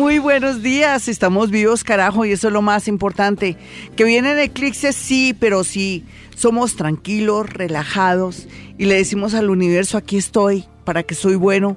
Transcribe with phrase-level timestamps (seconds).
[0.00, 3.58] Muy buenos días, estamos vivos, carajo, y eso es lo más importante.
[3.96, 8.48] Que vienen eclipses, sí, pero sí, somos tranquilos, relajados,
[8.78, 11.76] y le decimos al universo, aquí estoy, para que soy bueno.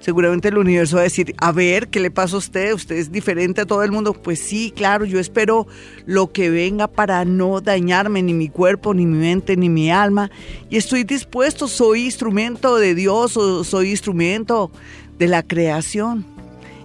[0.00, 2.74] Seguramente el universo va a decir, a ver, ¿qué le pasa a usted?
[2.74, 4.12] ¿Usted es diferente a todo el mundo?
[4.12, 5.68] Pues sí, claro, yo espero
[6.04, 10.32] lo que venga para no dañarme ni mi cuerpo, ni mi mente, ni mi alma.
[10.68, 14.72] Y estoy dispuesto, soy instrumento de Dios, o soy instrumento
[15.16, 16.31] de la creación.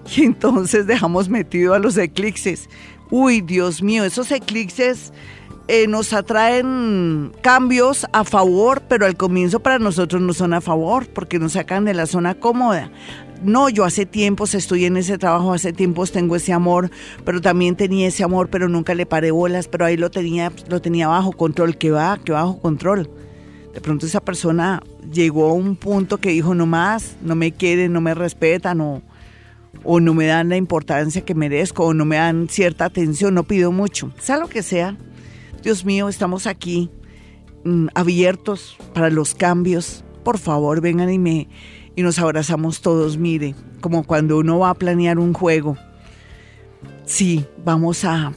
[0.16, 2.70] Y entonces dejamos metido a los eclipses.
[3.10, 5.14] Uy, Dios mío, esos eclipses
[5.68, 11.08] eh, nos atraen cambios a favor, pero al comienzo para nosotros no son a favor,
[11.08, 12.92] porque nos sacan de la zona cómoda.
[13.44, 16.90] No, yo hace tiempos estoy en ese trabajo, hace tiempos tengo ese amor,
[17.24, 20.82] pero también tenía ese amor, pero nunca le paré bolas, pero ahí lo tenía, lo
[20.82, 23.10] tenía bajo control, que va, que bajo control.
[23.74, 24.82] De pronto esa persona
[25.12, 29.04] llegó a un punto que dijo, no más, no me quiere, no me respeta, no,
[29.84, 33.44] o no me dan la importancia que merezco o no me dan cierta atención, no
[33.44, 34.98] pido mucho, sea lo que sea.
[35.64, 36.90] Dios mío, estamos aquí
[37.64, 40.04] mm, abiertos para los cambios.
[40.24, 41.48] Por favor, vengan y me
[41.96, 45.78] y nos abrazamos todos, mire, como cuando uno va a planear un juego.
[47.06, 48.34] Sí, vamos a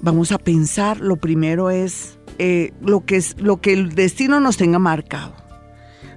[0.00, 4.56] vamos a pensar, lo primero es eh, lo que es lo que el destino nos
[4.56, 5.41] tenga marcado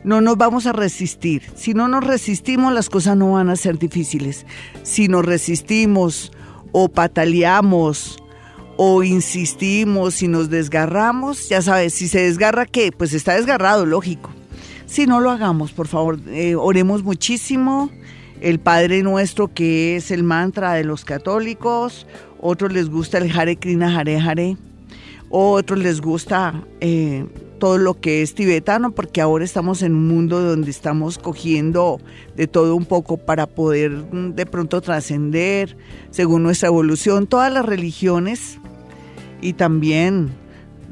[0.06, 1.42] no nos vamos a resistir.
[1.56, 4.46] Si no nos resistimos, las cosas no van a ser difíciles.
[4.84, 6.32] Si nos resistimos
[6.72, 8.22] o pataleamos
[8.78, 12.92] o insistimos, si nos desgarramos, ya sabes, si se desgarra, ¿qué?
[12.92, 14.30] Pues está desgarrado, lógico.
[14.86, 17.90] Si no lo hagamos, por favor, eh, oremos muchísimo.
[18.42, 22.06] El Padre Nuestro, que es el mantra de los católicos,
[22.40, 24.58] otros les gusta el Hare Krishna Hare Hare,
[25.30, 27.26] otros les gusta eh,
[27.58, 32.00] todo lo que es tibetano, porque ahora estamos en un mundo donde estamos cogiendo
[32.36, 35.78] de todo un poco para poder mm, de pronto trascender
[36.12, 37.28] según nuestra evolución.
[37.28, 38.60] Todas las religiones
[39.42, 40.32] y también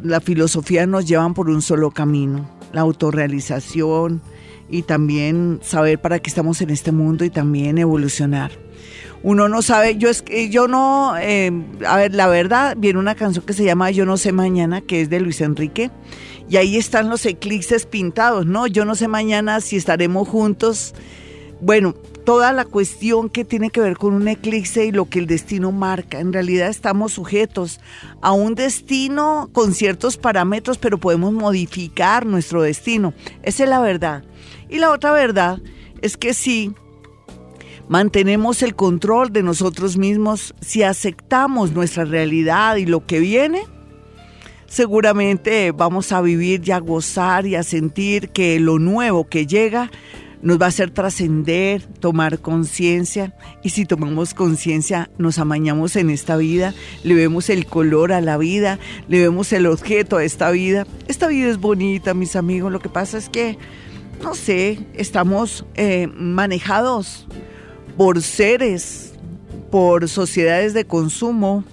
[0.03, 4.21] la filosofía nos llevan por un solo camino, la autorrealización
[4.69, 8.51] y también saber para qué estamos en este mundo y también evolucionar.
[9.23, 11.49] Uno no sabe, yo es que yo no, eh,
[11.87, 14.99] a ver, la verdad, viene una canción que se llama Yo no sé mañana, que
[14.99, 15.91] es de Luis Enrique,
[16.49, 18.67] y ahí están los eclipses pintados, ¿no?
[18.67, 20.93] Yo no sé mañana si estaremos juntos.
[21.61, 21.95] Bueno,
[22.25, 25.71] toda la cuestión que tiene que ver con un eclipse y lo que el destino
[25.71, 26.19] marca.
[26.19, 27.79] En realidad estamos sujetos
[28.21, 33.13] a un destino con ciertos parámetros, pero podemos modificar nuestro destino.
[33.43, 34.23] Esa es la verdad.
[34.69, 35.59] Y la otra verdad
[36.01, 36.73] es que sí,
[37.87, 43.63] mantenemos el control de nosotros mismos, si aceptamos nuestra realidad y lo que viene,
[44.73, 49.91] seguramente vamos a vivir y a gozar y a sentir que lo nuevo que llega
[50.41, 53.35] nos va a hacer trascender, tomar conciencia.
[53.61, 56.73] Y si tomamos conciencia, nos amañamos en esta vida,
[57.03, 60.87] le vemos el color a la vida, le vemos el objeto a esta vida.
[61.07, 62.71] Esta vida es bonita, mis amigos.
[62.71, 63.59] Lo que pasa es que,
[64.23, 67.27] no sé, estamos eh, manejados
[67.95, 69.13] por seres,
[69.69, 71.63] por sociedades de consumo,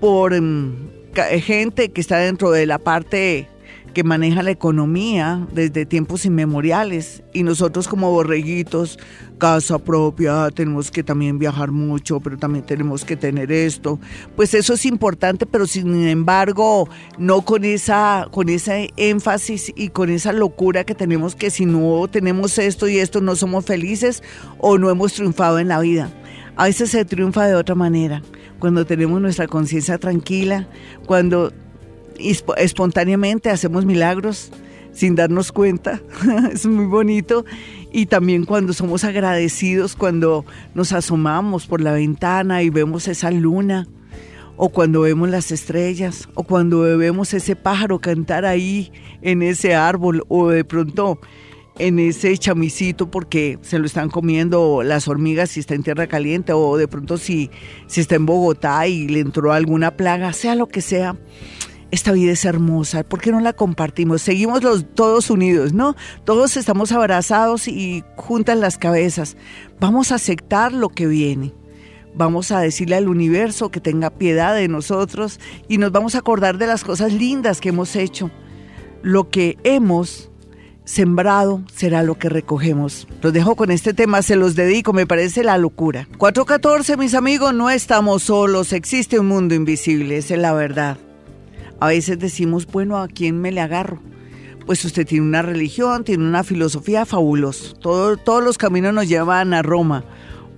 [0.00, 0.99] por mm,
[1.40, 3.48] gente que está dentro de la parte
[3.92, 8.98] que maneja la economía desde tiempos inmemoriales y nosotros como borreguitos,
[9.38, 13.98] casa propia, tenemos que también viajar mucho, pero también tenemos que tener esto.
[14.36, 16.88] Pues eso es importante, pero sin embargo,
[17.18, 22.06] no con esa con ese énfasis y con esa locura que tenemos que si no
[22.08, 24.22] tenemos esto y esto no somos felices
[24.58, 26.10] o no hemos triunfado en la vida.
[26.56, 28.22] A veces se triunfa de otra manera
[28.60, 30.68] cuando tenemos nuestra conciencia tranquila,
[31.06, 31.52] cuando
[32.56, 34.52] espontáneamente hacemos milagros
[34.92, 36.00] sin darnos cuenta,
[36.52, 37.44] es muy bonito,
[37.92, 40.44] y también cuando somos agradecidos, cuando
[40.74, 43.88] nos asomamos por la ventana y vemos esa luna,
[44.56, 48.92] o cuando vemos las estrellas, o cuando vemos ese pájaro cantar ahí
[49.22, 51.18] en ese árbol, o de pronto
[51.80, 56.52] en ese chamisito porque se lo están comiendo las hormigas si está en tierra caliente
[56.52, 57.50] o de pronto si,
[57.86, 61.16] si está en Bogotá y le entró alguna plaga, sea lo que sea.
[61.90, 64.22] Esta vida es hermosa, ¿por qué no la compartimos?
[64.22, 65.96] Seguimos los, todos unidos, ¿no?
[66.24, 69.36] Todos estamos abrazados y juntas las cabezas.
[69.80, 71.52] Vamos a aceptar lo que viene.
[72.12, 75.38] vamos a decirle al universo que tenga piedad de nosotros
[75.68, 78.30] y nos vamos a acordar de las cosas lindas que hemos hecho.
[79.02, 80.29] Lo que hemos
[80.84, 83.06] sembrado será lo que recogemos.
[83.22, 86.08] Los dejo con este tema, se los dedico, me parece la locura.
[86.18, 90.98] 414, mis amigos, no estamos solos, existe un mundo invisible, esa es la verdad.
[91.80, 94.00] A veces decimos, bueno, ¿a quién me le agarro?
[94.66, 97.74] Pues usted tiene una religión, tiene una filosofía fabulosa.
[97.80, 100.04] todos los caminos nos llevan a Roma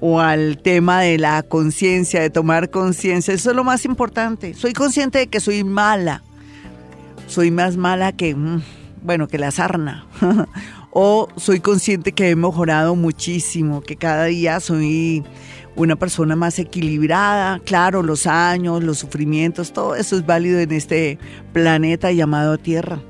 [0.05, 3.33] o al tema de la conciencia, de tomar conciencia.
[3.33, 4.53] Eso es lo más importante.
[4.55, 6.25] Soy consciente de que soy mala.
[7.29, 8.63] Soy más mala que, mm,
[9.02, 10.06] bueno, que la sarna.
[10.90, 15.25] o soy consciente que he mejorado muchísimo, que cada día soy
[15.76, 17.60] una persona más equilibrada.
[17.60, 21.19] Claro, los años, los sufrimientos, todo eso es válido en este
[21.52, 23.00] planeta llamado Tierra.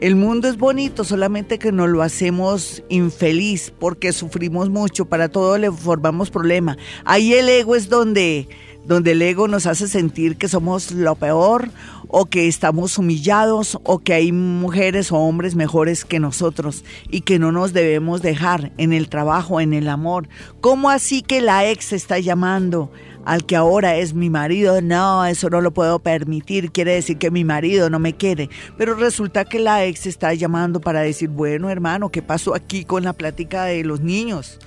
[0.00, 5.58] El mundo es bonito, solamente que no lo hacemos infeliz porque sufrimos mucho, para todo
[5.58, 6.78] le formamos problema.
[7.04, 8.48] Ahí el ego es donde,
[8.88, 11.68] donde el ego nos hace sentir que somos lo peor
[12.08, 17.38] o que estamos humillados o que hay mujeres o hombres mejores que nosotros y que
[17.38, 20.30] no nos debemos dejar en el trabajo, en el amor.
[20.62, 22.90] ¿Cómo así que la ex está llamando?
[23.28, 27.30] al que ahora es mi marido, no, eso no lo puedo permitir, quiere decir que
[27.30, 28.48] mi marido no me quiere.
[28.78, 33.04] Pero resulta que la ex está llamando para decir, bueno hermano, ¿qué pasó aquí con
[33.04, 34.58] la plática de los niños?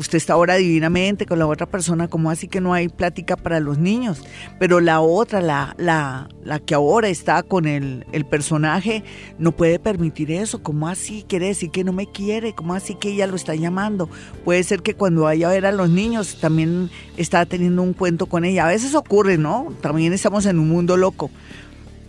[0.00, 3.60] Usted está ahora divinamente con la otra persona, como así que no hay plática para
[3.60, 4.22] los niños?
[4.58, 9.04] Pero la otra, la, la, la que ahora está con el, el personaje,
[9.38, 10.62] no puede permitir eso.
[10.62, 11.26] ¿Cómo así?
[11.28, 12.54] Quiere decir que no me quiere.
[12.54, 14.08] ¿Cómo así que ella lo está llamando?
[14.42, 18.24] Puede ser que cuando vaya a ver a los niños también está teniendo un cuento
[18.24, 18.64] con ella.
[18.64, 19.74] A veces ocurre, ¿no?
[19.82, 21.30] También estamos en un mundo loco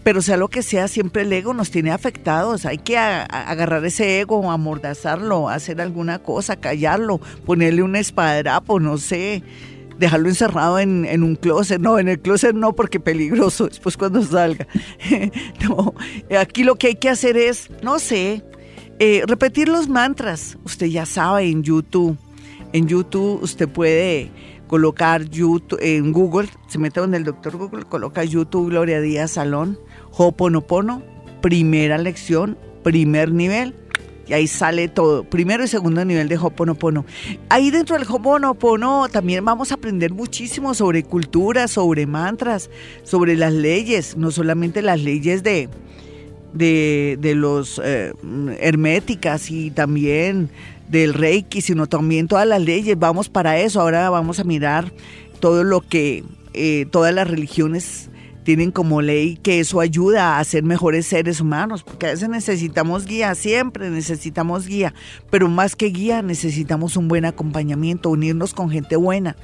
[0.04, 2.66] pero sea lo que sea, siempre el ego nos tiene afectados.
[2.66, 9.44] Hay que agarrar ese ego, amordazarlo, hacer alguna cosa, callarlo, ponerle un espadrapo, no sé,
[10.00, 11.80] dejarlo encerrado en, un closet.
[11.80, 14.68] No, en el closet no, porque peligroso después cuando salga.
[15.70, 15.94] no,
[16.40, 18.44] aquí lo que hay que hacer es, no sé,
[19.00, 20.58] eh, repetir los mantras.
[20.66, 22.18] Usted ya sabe en YouTube.
[22.74, 24.32] En YouTube usted puede
[24.66, 29.78] colocar YouTube en Google, se mete donde el doctor Google, coloca YouTube Gloria Díaz Salón
[30.12, 31.04] Hoponopono,
[31.42, 33.76] primera lección, primer nivel.
[34.28, 37.06] Y ahí sale todo, primero y segundo nivel de Hoponopono.
[37.50, 42.70] Ahí dentro del Hoponopono también vamos a aprender muchísimo sobre cultura, sobre mantras,
[43.04, 45.68] sobre las leyes, no solamente las leyes de,
[46.54, 48.14] de, los eh,
[48.60, 50.50] herméticas y también
[50.88, 52.98] del Reiki, sino también todas las leyes.
[52.98, 53.82] Vamos para eso.
[53.82, 54.94] Ahora vamos a mirar
[55.40, 56.24] todo lo que
[56.54, 58.10] eh, todas las religiones
[58.44, 63.06] tienen como ley que eso ayuda a ser mejores seres humanos, porque a veces necesitamos
[63.06, 64.94] guía, siempre necesitamos guía,
[65.30, 69.36] pero más que guía necesitamos un buen acompañamiento, unirnos con gente buena.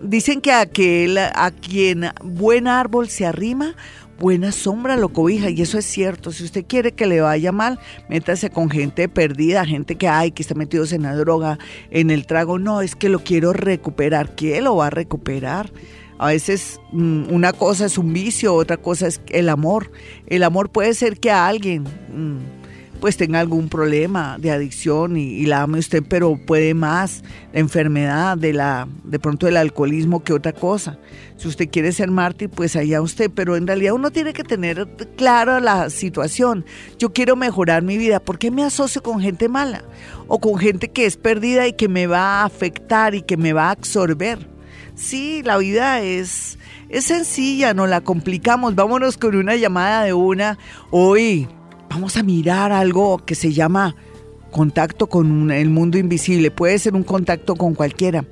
[0.00, 3.74] Dicen que aquel, a quien buen árbol se arrima,
[4.18, 6.30] buena sombra lo cobija y eso es cierto.
[6.32, 7.78] Si usted quiere que le vaya mal,
[8.08, 11.58] métase con gente perdida, gente que hay, que está metidos en la droga,
[11.90, 12.58] en el trago.
[12.58, 14.34] No, es que lo quiero recuperar.
[14.36, 15.72] ¿Quién lo va a recuperar?
[16.18, 19.90] A veces mm, una cosa es un vicio, otra cosa es el amor.
[20.26, 22.64] El amor puede ser que a alguien mm,
[23.04, 27.22] pues tenga algún problema de adicción y, la ame usted, pero puede más
[27.52, 30.98] la enfermedad de la de pronto el alcoholismo que otra cosa.
[31.36, 34.88] Si usted quiere ser mártir, pues allá usted, pero en realidad uno tiene que tener
[35.16, 36.64] clara la situación.
[36.98, 39.84] Yo quiero mejorar mi vida, ¿por qué me asocio con gente mala?
[40.26, 43.52] O con gente que es perdida y que me va a afectar y que me
[43.52, 44.53] va a absorber.
[44.94, 46.58] Sí, la vida es,
[46.88, 48.74] es sencilla, no la complicamos.
[48.76, 50.56] Vámonos con una llamada de una.
[50.90, 51.48] Hoy
[51.90, 53.96] vamos a mirar algo que se llama
[54.52, 56.52] contacto con el mundo invisible.
[56.52, 58.24] Puede ser un contacto con cualquiera,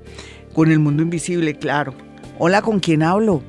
[0.54, 1.94] con el mundo invisible, claro.
[2.38, 3.42] Hola, ¿con quién hablo?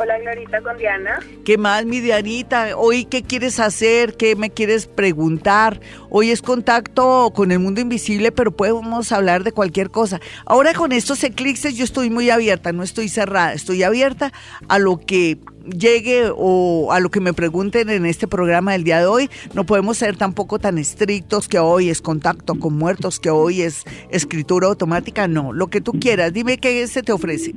[0.00, 1.18] Hola, Glorita, con Diana.
[1.44, 2.76] ¿Qué más, mi Dianita?
[2.76, 4.16] Hoy, ¿qué quieres hacer?
[4.16, 5.80] ¿Qué me quieres preguntar?
[6.08, 10.20] Hoy es contacto con el mundo invisible, pero podemos hablar de cualquier cosa.
[10.46, 14.32] Ahora con estos eclipses yo estoy muy abierta, no estoy cerrada, estoy abierta
[14.68, 19.00] a lo que llegue o a lo que me pregunten en este programa del día
[19.00, 19.28] de hoy.
[19.52, 23.82] No podemos ser tampoco tan estrictos que hoy es contacto con muertos, que hoy es
[24.10, 25.26] escritura automática.
[25.26, 26.32] No, lo que tú quieras.
[26.32, 27.56] Dime qué se te ofrece.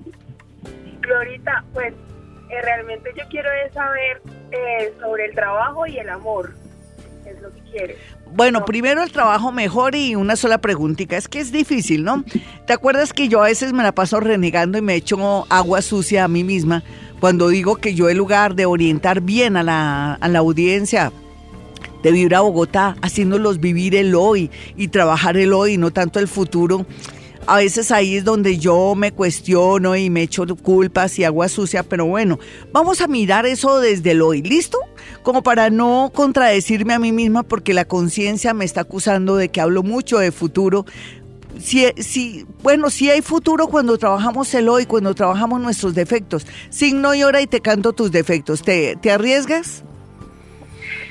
[1.01, 1.93] Glorita, pues
[2.51, 6.53] eh, realmente yo quiero saber eh, sobre el trabajo y el amor.
[7.25, 7.93] Es lo que quiero.
[8.33, 11.15] Bueno, primero el trabajo mejor y una sola preguntita.
[11.15, 12.23] Es que es difícil, ¿no?
[12.65, 16.23] ¿Te acuerdas que yo a veces me la paso renegando y me echo agua sucia
[16.23, 16.83] a mí misma
[17.19, 21.11] cuando digo que yo en lugar de orientar bien a la, a la audiencia,
[22.01, 26.27] de vivir a Bogotá, haciéndolos vivir el hoy y trabajar el hoy, no tanto el
[26.27, 26.85] futuro,
[27.47, 31.83] A veces ahí es donde yo me cuestiono y me echo culpas y agua sucia,
[31.83, 32.39] pero bueno,
[32.71, 34.77] vamos a mirar eso desde el hoy, ¿listo?
[35.23, 39.59] Como para no contradecirme a mí misma porque la conciencia me está acusando de que
[39.59, 40.85] hablo mucho de futuro.
[41.59, 46.45] Si, si, bueno, si hay futuro cuando trabajamos el hoy, cuando trabajamos nuestros defectos.
[46.69, 48.61] Signo y hora y te canto tus defectos.
[48.61, 49.83] ¿Te, te arriesgas?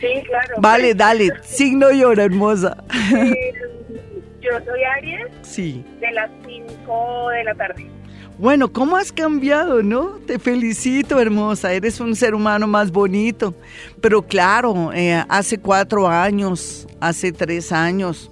[0.00, 0.54] Sí, claro.
[0.58, 1.32] Vale, dale.
[1.44, 2.82] Signo y hora, hermosa.
[3.14, 3.52] Eh,
[4.40, 5.26] yo soy Aries.
[5.42, 5.84] Sí.
[6.00, 7.90] De las 5 de la tarde.
[8.38, 10.18] Bueno, ¿cómo has cambiado, no?
[10.26, 11.74] Te felicito, hermosa.
[11.74, 13.54] Eres un ser humano más bonito.
[14.00, 18.30] Pero claro, eh, hace cuatro años, hace tres años,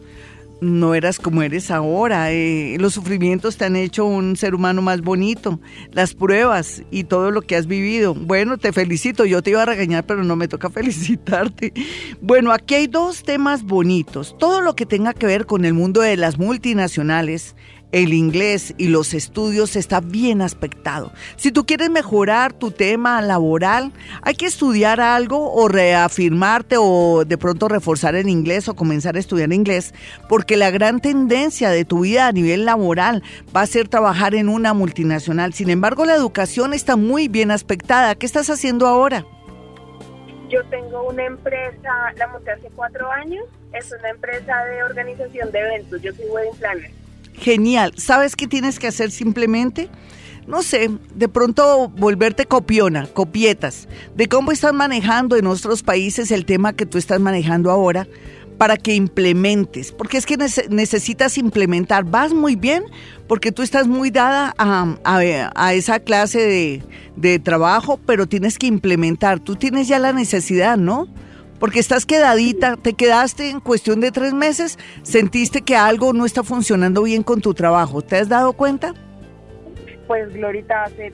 [0.60, 2.32] no eras como eres ahora.
[2.32, 5.60] Eh, los sufrimientos te han hecho un ser humano más bonito.
[5.92, 8.14] Las pruebas y todo lo que has vivido.
[8.14, 9.24] Bueno, te felicito.
[9.24, 11.72] Yo te iba a regañar, pero no me toca felicitarte.
[12.20, 14.36] Bueno, aquí hay dos temas bonitos.
[14.38, 17.54] Todo lo que tenga que ver con el mundo de las multinacionales
[17.92, 21.12] el inglés y los estudios está bien aspectado.
[21.36, 23.92] Si tú quieres mejorar tu tema laboral,
[24.22, 29.20] hay que estudiar algo o reafirmarte o de pronto reforzar el inglés o comenzar a
[29.20, 29.94] estudiar inglés,
[30.28, 33.22] porque la gran tendencia de tu vida a nivel laboral
[33.56, 35.54] va a ser trabajar en una multinacional.
[35.54, 38.14] Sin embargo, la educación está muy bien aspectada.
[38.14, 39.24] ¿Qué estás haciendo ahora?
[40.50, 45.58] Yo tengo una empresa, la monté hace cuatro años, es una empresa de organización de
[45.58, 46.97] eventos, yo soy wedding planner.
[47.40, 47.92] Genial.
[47.96, 49.88] ¿Sabes qué tienes que hacer simplemente?
[50.46, 56.46] No sé, de pronto volverte copiona, copietas, de cómo están manejando en otros países el
[56.46, 58.08] tema que tú estás manejando ahora
[58.56, 60.36] para que implementes, porque es que
[60.70, 62.04] necesitas implementar.
[62.04, 62.84] Vas muy bien
[63.28, 66.82] porque tú estás muy dada a, esa clase de,
[67.14, 69.40] de trabajo, pero tienes que implementar.
[69.40, 71.08] Tú tienes ya la necesidad, ¿no?
[71.58, 76.42] Porque estás quedadita, te quedaste en cuestión de tres meses, sentiste que algo no está
[76.42, 78.02] funcionando bien con tu trabajo.
[78.02, 78.94] ¿Te has dado cuenta?
[80.06, 81.12] Pues Glorita, hace,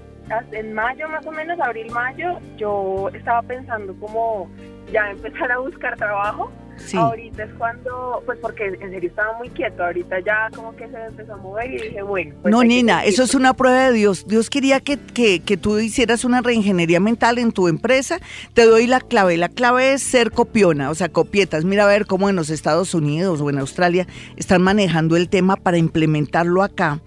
[0.53, 4.49] en mayo más o menos, abril-mayo, yo estaba pensando como
[4.93, 6.51] ya empezar a buscar trabajo
[6.95, 10.97] Ahorita es cuando, pues porque en serio estaba muy quieto, ahorita ya como que se
[11.05, 12.35] empezó a mover y dije, bueno.
[12.43, 14.27] Pues no, Nina, eso es una prueba de Dios.
[14.27, 18.19] Dios quería que, que, que tú hicieras una reingeniería mental en tu empresa.
[18.53, 19.37] Te doy la clave.
[19.37, 21.65] La clave es ser copiona, o sea, copietas.
[21.65, 25.57] Mira a ver cómo en los Estados Unidos o en Australia están manejando el tema
[25.57, 27.01] para implementarlo acá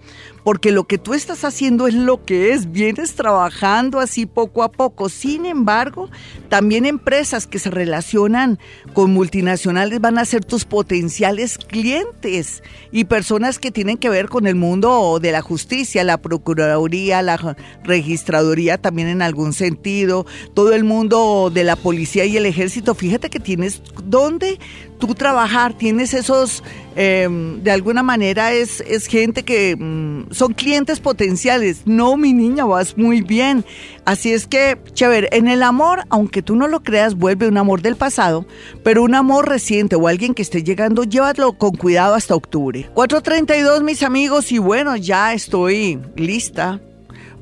[0.48, 4.72] porque lo que tú estás haciendo es lo que es, vienes trabajando así poco a
[4.72, 5.10] poco.
[5.10, 6.08] Sin embargo,
[6.48, 8.58] también empresas que se relacionan
[8.94, 14.46] con multinacionales van a ser tus potenciales clientes y personas que tienen que ver con
[14.46, 20.24] el mundo de la justicia, la Procuraduría, la Registraduría también en algún sentido,
[20.54, 22.94] todo el mundo de la policía y el ejército.
[22.94, 24.58] Fíjate que tienes dónde
[24.98, 26.62] tú trabajar, tienes esos,
[26.96, 31.82] em, de alguna manera es, es gente que mm, son clientes potenciales.
[31.86, 33.64] No, mi niña, vas muy bien.
[34.04, 37.82] Así es que, chévere, en el amor, aunque tú no lo creas, vuelve un amor
[37.82, 38.46] del pasado,
[38.82, 42.90] pero un amor reciente o alguien que esté llegando, llévalo con cuidado hasta octubre.
[42.94, 46.80] 432, mis amigos, y bueno, ya estoy lista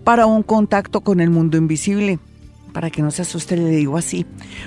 [0.05, 2.19] para un contacto con el mundo invisible
[2.77, 4.27] para que no se asuste, le digo así.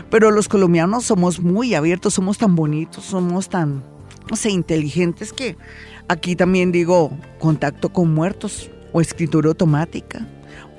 [0.10, 3.84] Pero los colombianos somos muy abiertos, somos tan bonitos, somos tan,
[4.28, 5.58] no sé, inteligentes que
[6.08, 10.26] aquí también digo contacto con muertos o escritura automática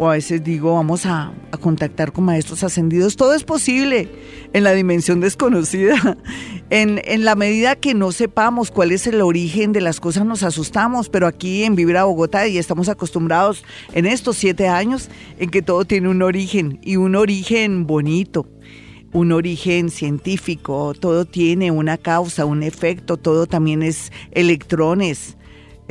[0.01, 1.31] o a veces digo, vamos a,
[1.61, 3.17] contactar con maestros ascendidos.
[3.17, 4.09] Todo es posible
[4.55, 6.17] en la dimensión desconocida.
[6.73, 10.45] En, en, la medida que no sepamos cuál es el origen de las cosas, nos
[10.45, 15.09] asustamos, pero aquí en Vivir a Bogotá y estamos acostumbrados en estos siete años
[15.41, 18.47] en que todo tiene un origen y un origen bonito
[19.13, 25.37] un origen científico, todo tiene una causa, un efecto, todo también es electrones,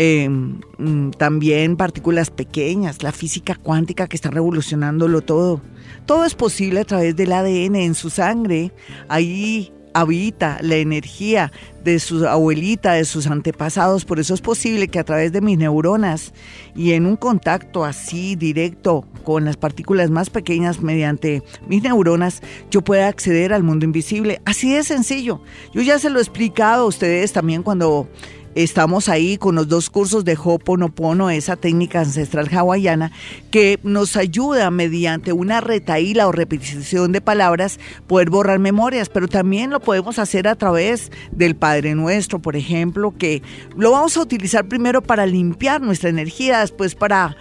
[0.01, 5.60] Em, mm, también partículas pequeñas, la física cuántica que está revolucionándolo todo.
[6.06, 8.72] Todo es posible a través del ADN en su sangre.
[9.10, 11.51] Ahí habita la energía
[11.84, 14.06] de su abuelita, de sus antepasados.
[14.06, 16.34] Por eso es posible que a través de mis neuronas
[16.77, 22.41] y en un contacto así directo con las partículas más pequeñas mediante mis neuronas,
[22.72, 24.41] yo pueda acceder al mundo invisible.
[24.46, 25.41] Así de sencillo.
[25.74, 28.08] Yo ya se lo he explicado a ustedes también cuando
[28.56, 33.12] Estamos ahí con los dos cursos de Hoponopono, esa técnica ancestral hawaiana,
[33.51, 39.70] que nos ayuda mediante una retaíla o repetición de palabras poder borrar memorias, pero también
[39.70, 43.44] lo podemos hacer a través del Padre Nuestro, por ejemplo, que
[43.77, 47.38] lo vamos a utilizar primero para limpiar nuestra energía, después para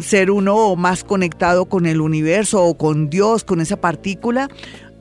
[0.00, 4.48] ser uno más conectado con el universo o con Dios, con esa partícula,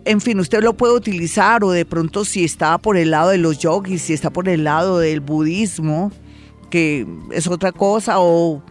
[0.06, 3.40] en fin, usted lo puede utilizar o de pronto si está por el lado de
[3.40, 6.12] los yogis, si está por el lado del budismo,
[6.70, 8.62] que es otra cosa, o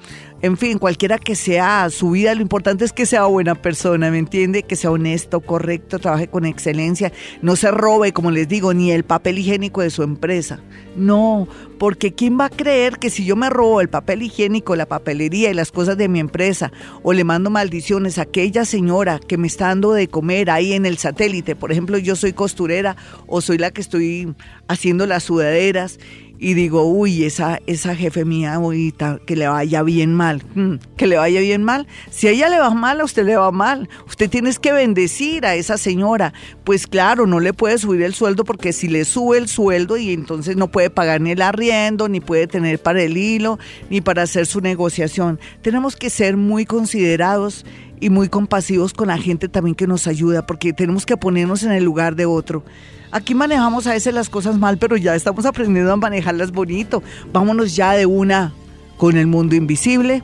[0.43, 4.19] en fin, cualquiera que sea su vida, lo importante es que sea buena persona, ¿me
[4.19, 4.62] entiende?
[4.62, 9.05] Que sea honesto, correcto, trabaje con excelencia, no se robe, como les digo, ni el
[9.05, 10.61] papel higiénico de su empresa.
[10.97, 11.49] No,
[11.79, 15.50] porque ¿quién va a creer que si yo me robo el papel higiénico, la papelería
[15.50, 16.73] y las cosas de mi empresa,
[17.03, 20.85] o le mando maldiciones a aquella señora que me está dando de comer ahí en
[20.85, 24.35] el satélite, por ejemplo, yo soy costurera o soy la que estoy
[24.69, 25.99] haciendo las sudaderas
[26.38, 31.07] y digo, uy, esa, esa jefe mía ahorita, que le vaya bien mal, mm, que
[31.07, 31.87] le vaya bien mal.
[32.11, 33.88] Si a ella le va mal, a usted le va mal.
[34.07, 36.33] Usted tiene que bendecir a esa señora.
[36.64, 40.12] Pues claro, no le puede subir el sueldo porque si le sube el sueldo y
[40.12, 43.59] entonces no puede pagar ni el arriendo, ni puede tener para el hilo,
[43.91, 45.41] ni para hacer su negociación.
[45.62, 47.64] Tenemos que ser muy considerados
[48.00, 51.72] y muy compasivos con la gente también que nos ayuda, porque tenemos que ponernos en
[51.72, 52.64] el lugar de otro.
[53.10, 57.02] Aquí manejamos a veces las cosas mal, pero ya estamos aprendiendo a manejarlas bonito.
[57.32, 58.52] Vámonos ya de una
[58.96, 60.22] con el mundo invisible,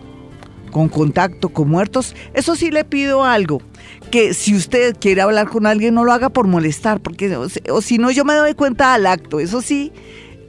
[0.71, 2.17] con contacto con muertos.
[2.35, 3.63] Eso sí le pido algo,
[4.11, 7.99] que si usted quiere hablar con alguien no lo haga por molestar, porque o, si
[7.99, 9.41] no yo me doy cuenta al acto.
[9.41, 9.93] Eso sí,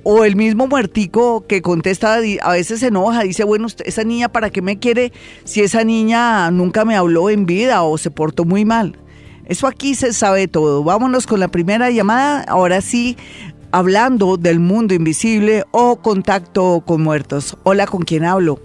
[0.03, 4.49] o el mismo muertico que contesta a veces se enoja, dice, bueno, esa niña para
[4.49, 5.11] qué me quiere
[5.43, 8.97] si esa niña nunca me habló en vida o se portó muy mal.
[9.45, 10.83] Eso aquí se sabe todo.
[10.83, 12.43] Vámonos con la primera llamada.
[12.47, 13.17] Ahora sí,
[13.71, 17.57] hablando del mundo invisible o contacto con muertos.
[17.63, 18.59] Hola, ¿con quién hablo?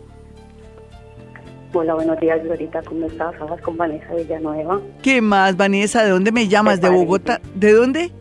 [1.72, 2.82] Hola, buenos días, Glorita.
[2.82, 3.34] ¿Cómo estás?
[3.40, 4.80] Hablas con Vanessa Villanueva.
[5.02, 6.04] ¿Qué más, Vanessa?
[6.04, 6.80] ¿De dónde me llamas?
[6.80, 7.40] ¿De, Bogotá?
[7.54, 8.12] ¿De dónde?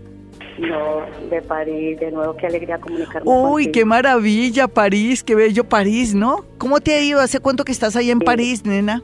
[0.58, 2.00] No, de París.
[2.00, 5.24] De nuevo, qué alegría comunicarme Uy, qué maravilla, París.
[5.24, 6.46] Qué bello París, ¿no?
[6.58, 7.20] ¿Cómo te ha ido?
[7.20, 9.04] ¿Hace cuánto que estás ahí en París, nena?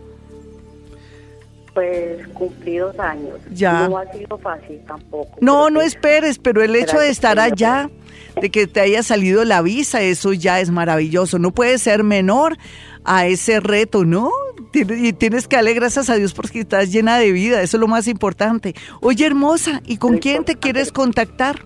[1.73, 3.39] Pues cumplidos años.
[3.51, 3.87] Ya.
[3.87, 5.37] No ha sido fácil tampoco.
[5.41, 7.89] No, no esperes, pero el hecho de estar allá,
[8.39, 11.39] de que te haya salido la visa, eso ya es maravilloso.
[11.39, 12.57] No puede ser menor
[13.03, 14.31] a ese reto, ¿no?
[14.73, 17.87] Y tienes que darle gracias a Dios porque estás llena de vida, eso es lo
[17.87, 18.73] más importante.
[19.01, 21.65] Oye, hermosa, ¿y con quién te quieres contactar?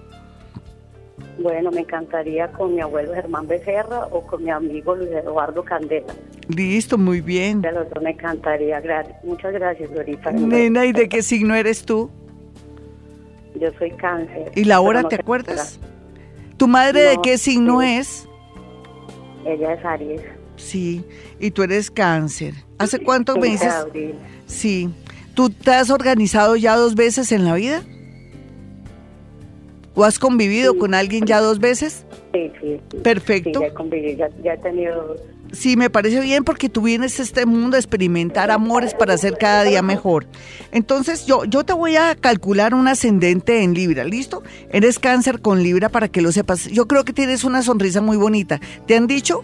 [1.38, 6.14] Bueno, me encantaría con mi abuelo Germán Becerra o con mi amigo Luis Eduardo Candela.
[6.48, 7.62] Listo, muy bien.
[7.62, 8.82] De los dos me encantaría.
[9.24, 10.32] Muchas gracias, Dorita.
[10.32, 12.10] Nena, ¿y de qué signo eres tú?
[13.60, 14.52] Yo soy cáncer.
[14.56, 15.80] ¿Y la hora te acuerdas?
[16.58, 18.28] ¿Tu madre de qué signo es?
[19.46, 20.22] Ella es Aries.
[20.58, 21.04] Sí,
[21.40, 22.54] y tú eres cáncer.
[22.78, 23.74] ¿Hace cuántos meses?
[24.46, 24.90] Sí.
[25.34, 27.84] ¿Tú te has organizado ya dos veces en la vida?
[29.96, 32.06] ¿O has convivido con alguien ya dos veces?
[32.34, 32.98] Sí, sí.
[33.04, 33.60] Perfecto.
[33.60, 35.16] Sí, ya he convivido, ya, he tenido
[35.52, 39.38] Sí, me parece bien porque tú vienes a este mundo a experimentar amores para ser
[39.38, 40.26] cada día mejor.
[40.72, 44.44] Entonces yo, yo te voy a calcular un ascendente en Libra, ¿listo?
[44.70, 46.66] Eres cáncer con Libra para que lo sepas.
[46.68, 48.60] Yo creo que tienes una sonrisa muy bonita.
[48.86, 49.44] ¿Te han dicho?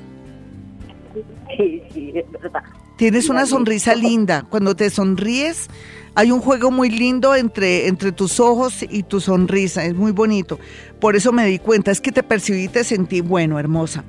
[1.61, 2.63] Sí, sí, es verdad.
[2.97, 4.45] Tienes una sonrisa linda.
[4.49, 5.67] Cuando te sonríes,
[6.15, 10.59] hay un juego muy lindo entre, entre tus ojos y tu sonrisa, es muy bonito.
[10.99, 14.03] Por eso me di cuenta, es que te percibí y te sentí bueno, hermosa.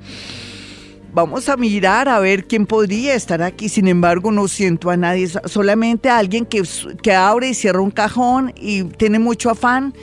[1.13, 3.69] Vamos a mirar a ver quién podría estar aquí.
[3.69, 6.63] Sin embargo, no siento a nadie, solamente a alguien que,
[7.01, 9.93] que abre y cierra un cajón y tiene mucho afán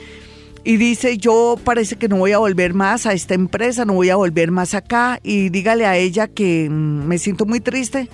[0.63, 4.09] y dice, yo parece que no voy a volver más a esta empresa, no voy
[4.09, 8.09] a volver más acá y dígale a ella que mm, me siento muy triste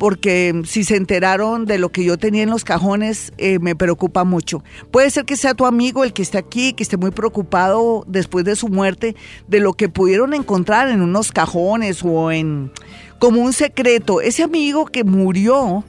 [0.00, 4.24] porque si se enteraron de lo que yo tenía en los cajones, eh, me preocupa
[4.24, 4.64] mucho.
[4.90, 8.46] Puede ser que sea tu amigo el que esté aquí, que esté muy preocupado después
[8.46, 9.14] de su muerte
[9.46, 12.72] de lo que pudieron encontrar en unos cajones o en
[13.18, 14.22] como un secreto.
[14.22, 15.84] Ese amigo que murió,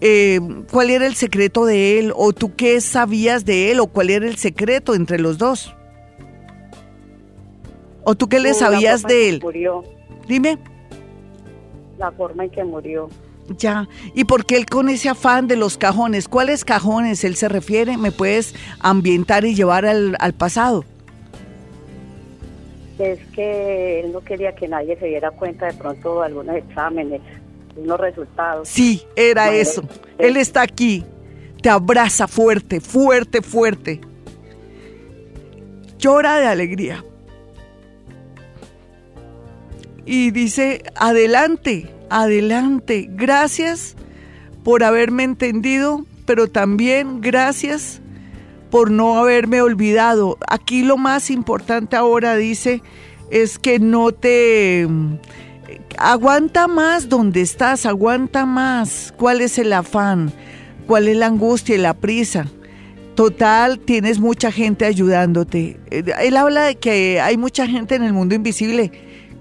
[0.00, 2.12] eh, ¿cuál era el secreto de él?
[2.14, 3.80] ¿O tú qué sabías de él?
[3.80, 5.74] ¿O cuál era el secreto entre los dos?
[8.04, 9.40] ¿O tú qué le sabías de él?
[9.42, 9.84] Murió.
[10.26, 10.58] Dime.
[11.98, 13.08] La forma en que murió.
[13.56, 16.28] Ya, ¿y por qué él con ese afán de los cajones?
[16.28, 17.96] ¿Cuáles cajones él se refiere?
[17.96, 20.84] ¿Me puedes ambientar y llevar al, pasado?
[22.98, 27.22] Es que él no quería que nadie se diera cuenta de pronto de algunos exámenes,
[27.78, 28.68] unos resultados.
[28.68, 29.82] Sí, era eso.
[30.18, 31.04] Él está aquí.
[31.62, 34.00] Te abraza fuerte, fuerte, fuerte.
[35.98, 37.04] Llora de alegría.
[40.04, 43.08] Y dice, adelante, adelante.
[43.10, 43.96] Gracias
[44.64, 48.00] por haberme entendido, pero también gracias
[48.70, 50.38] por no haberme olvidado.
[50.48, 52.82] Aquí lo más importante ahora dice
[53.30, 54.86] es que no te
[55.98, 59.12] aguanta más donde estás, aguanta más.
[59.16, 60.32] ¿Cuál es el afán?
[60.86, 62.46] ¿Cuál es la angustia y la prisa?
[63.14, 65.78] Total, tienes mucha gente ayudándote.
[65.90, 68.92] Él habla de que hay mucha gente en el mundo invisible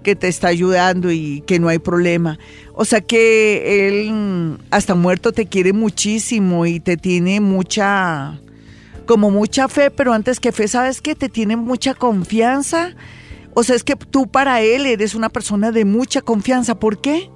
[0.04, 2.40] que te está ayudando y que no hay problema.
[2.74, 8.40] O sea que él hasta muerto te quiere muchísimo y te tiene mucha,
[9.06, 12.96] como mucha fe, pero antes que fe, ¿sabes que Te tiene mucha confianza.
[13.60, 16.80] O sea, es que tú para él eres una persona de mucha confianza.
[16.80, 17.28] ¿Por qué?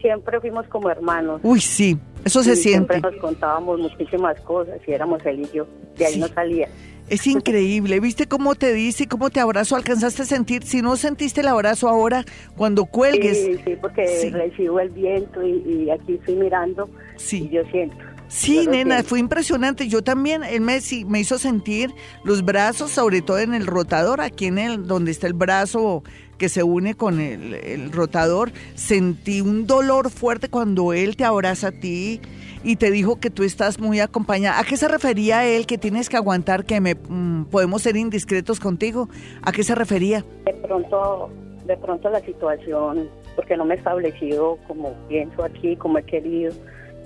[0.00, 1.40] Siempre fuimos como hermanos.
[1.44, 2.94] Uy, sí, eso se siente.
[2.94, 5.68] Siempre nos contábamos muchísimas cosas y éramos él y yo.
[5.96, 6.68] De ahí no salía.
[7.08, 9.76] Es increíble, ¿viste cómo te dice y cómo te abrazo?
[9.76, 10.64] ¿Alcanzaste a sentir?
[10.64, 12.24] Si no sentiste el abrazo ahora,
[12.56, 13.38] cuando cuelgues.
[13.38, 17.44] Sí, sí, porque recibo el viento y, aquí estoy mirando sí.
[17.48, 17.96] y yo siento.
[18.28, 19.88] Sí, nena, fue impresionante.
[19.88, 24.46] Yo también, él me, me hizo sentir los brazos, sobre todo en el rotador, aquí
[24.46, 26.02] en el, donde está el brazo
[26.38, 28.52] que se une con el, el rotador.
[28.74, 32.20] Sentí un dolor fuerte cuando él te abraza a ti
[32.62, 34.58] y te dijo que tú estás muy acompañada.
[34.58, 38.58] ¿A qué se refería él que tienes que aguantar que me mm, podemos ser indiscretos
[38.58, 39.08] contigo?
[39.42, 40.24] ¿A qué se refería?
[40.44, 41.30] De pronto,
[41.64, 46.52] de pronto la situación, porque no me he establecido como pienso aquí, como he querido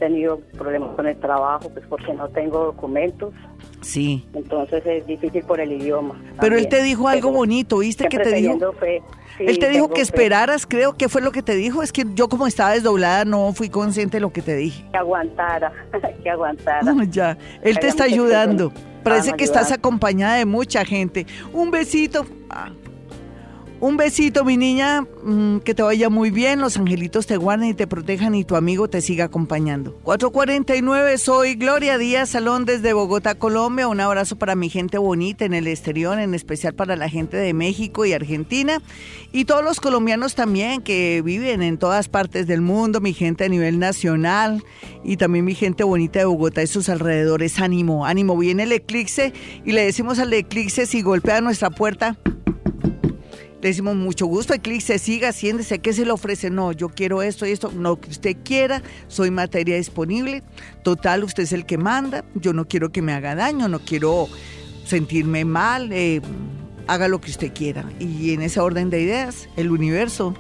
[0.01, 3.33] tenido problemas con el trabajo, pues porque no tengo documentos.
[3.83, 4.27] Sí.
[4.35, 6.21] Entonces es difícil por el idioma.
[6.41, 8.59] Pero él te dijo algo bonito, ¿viste que te dijo?
[9.39, 11.83] él te dijo que esperaras, creo, que fue lo que te dijo?
[11.83, 14.85] Es que yo como estaba desdoblada no fui consciente de lo que te dije.
[14.91, 15.73] Que aguantara,
[16.23, 16.83] que aguantara.
[17.11, 18.73] ya, él te está ayudando.
[19.05, 21.27] Parece que estás acompañada de mucha gente.
[21.53, 22.27] Un besito.
[22.51, 22.71] Ah.
[23.81, 27.75] Un besito, mi niña, mm, que te vaya muy bien, los angelitos te guarden y
[27.75, 29.95] te protejan y tu amigo te siga acompañando.
[30.03, 33.89] 449, soy Gloria Díaz Salón desde Bogotá, Colombia.
[33.89, 37.55] Un abrazo para mi gente bonita en el exterior, en especial para la gente de
[37.55, 38.83] México y Argentina
[39.33, 43.49] y todos los colombianos también que viven en todas partes del mundo, mi gente a
[43.49, 44.63] nivel nacional
[45.05, 47.59] y también mi gente bonita de Bogotá y sus alrededores.
[47.59, 49.33] Ánimo, ánimo, viene el eclipse
[49.65, 52.19] y le decimos al eclipse si golpea nuestra puerta
[53.61, 56.51] le decimos mucho gusto, Eclipse, siga, siéndese, ¿qué se le ofrece?
[56.51, 60.43] No, yo quiero esto y esto, no que usted quiera, soy materia disponible,
[60.83, 64.29] total, usted es el que manda, yo no quiero que me haga daño, no quiero
[64.85, 66.23] sentirme mal, eh,
[66.87, 67.85] haga lo que usted quiera.
[67.99, 70.35] Y en ese orden de ideas, el universo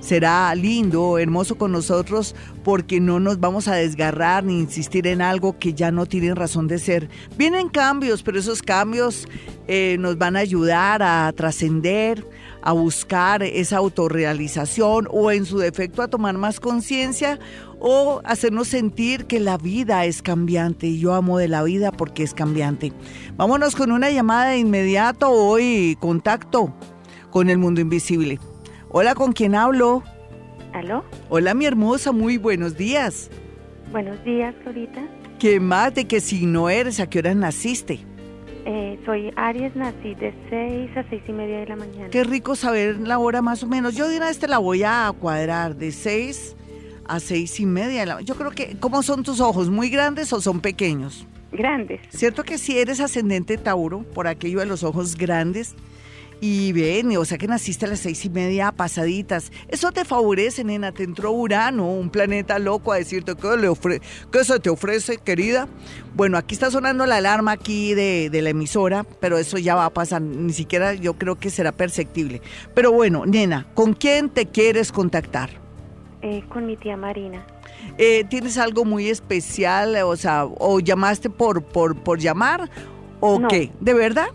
[0.00, 5.58] será lindo, hermoso con nosotros, porque no nos vamos a desgarrar ni insistir en algo
[5.58, 7.08] que ya no tienen razón de ser.
[7.36, 9.26] Vienen cambios, pero esos cambios
[9.66, 12.24] eh, nos van a ayudar a trascender,
[12.66, 17.38] a buscar esa autorrealización o en su defecto a tomar más conciencia
[17.78, 22.24] o hacernos sentir que la vida es cambiante y yo amo de la vida porque
[22.24, 22.92] es cambiante.
[23.36, 26.74] Vámonos con una llamada de inmediato hoy, contacto
[27.30, 28.40] con el mundo invisible.
[28.90, 30.02] Hola, ¿con quién hablo?
[30.72, 31.04] ¿Aló?
[31.28, 33.30] Hola, mi hermosa, muy buenos días.
[33.92, 35.06] Buenos días, Florita.
[35.38, 36.98] ¿Qué más de qué signo eres?
[36.98, 38.04] ¿A qué hora naciste?
[38.68, 42.10] Eh, soy Aries, nací de 6 a 6 y media de la mañana.
[42.10, 43.94] Qué rico saber la hora más o menos.
[43.94, 46.56] Yo de una vez te la voy a cuadrar de 6
[47.06, 48.20] a 6 y media.
[48.22, 49.70] Yo creo que, ¿cómo son tus ojos?
[49.70, 51.28] ¿Muy grandes o son pequeños?
[51.52, 52.00] Grandes.
[52.08, 55.76] ¿Cierto que si eres ascendente Tauro, por aquello de los ojos grandes?
[56.40, 59.50] Y ven, o sea que naciste a las seis y media pasaditas.
[59.68, 60.92] Eso te favorece, nena.
[60.92, 65.16] Te entró Urano, un planeta loco, a decirte qué, le ofre qué se te ofrece,
[65.16, 65.66] querida.
[66.14, 69.90] Bueno, aquí está sonando la alarma aquí de, la emisora, pero eso ya va a
[69.90, 70.20] pasar.
[70.20, 72.42] Ni siquiera yo creo que será perceptible.
[72.74, 75.48] Pero bueno, nena, ¿con quién te quieres contactar?
[76.20, 77.46] Eh, con mi tía Marina.
[77.96, 79.96] Eh, ¿Tienes algo muy especial?
[80.04, 82.68] O sea, ¿o llamaste por, por, por llamar?
[83.20, 83.72] ¿O qué?
[83.80, 84.28] ¿De verdad?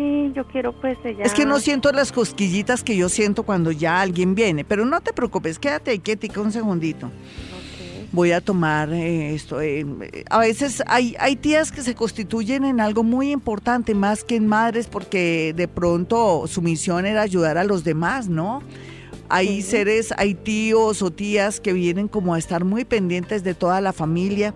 [0.00, 0.96] Sí, yo quiero pues.
[1.04, 5.02] Es que no siento las cosquillitas que yo siento cuando ya alguien viene, pero no
[5.02, 7.10] te preocupes, quédate ahí quietica un segundito.
[8.10, 9.60] Voy a tomar eh, esto.
[9.60, 9.84] Eh,
[10.30, 14.46] a veces hay, hay tías que se constituyen en algo muy importante, más que en
[14.46, 18.62] madres, porque de pronto su misión era ayudar a los demás, ¿no?
[19.28, 23.82] Hay seres, hay tíos o tías que vienen como a estar muy pendientes de toda
[23.82, 24.54] la familia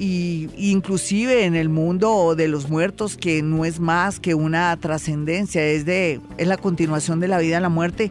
[0.00, 5.62] y inclusive en el mundo de los muertos que no es más que una trascendencia,
[5.62, 8.10] es de es la continuación de la vida a la muerte,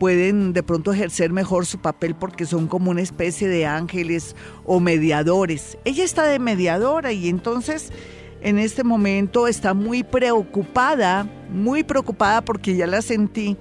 [0.00, 4.80] pueden de pronto ejercer mejor su papel porque son como una especie de ángeles o
[4.80, 5.78] mediadores.
[5.84, 7.92] Ella está de mediadora y entonces
[8.40, 13.56] en este momento está muy preocupada, muy preocupada porque ya la sentí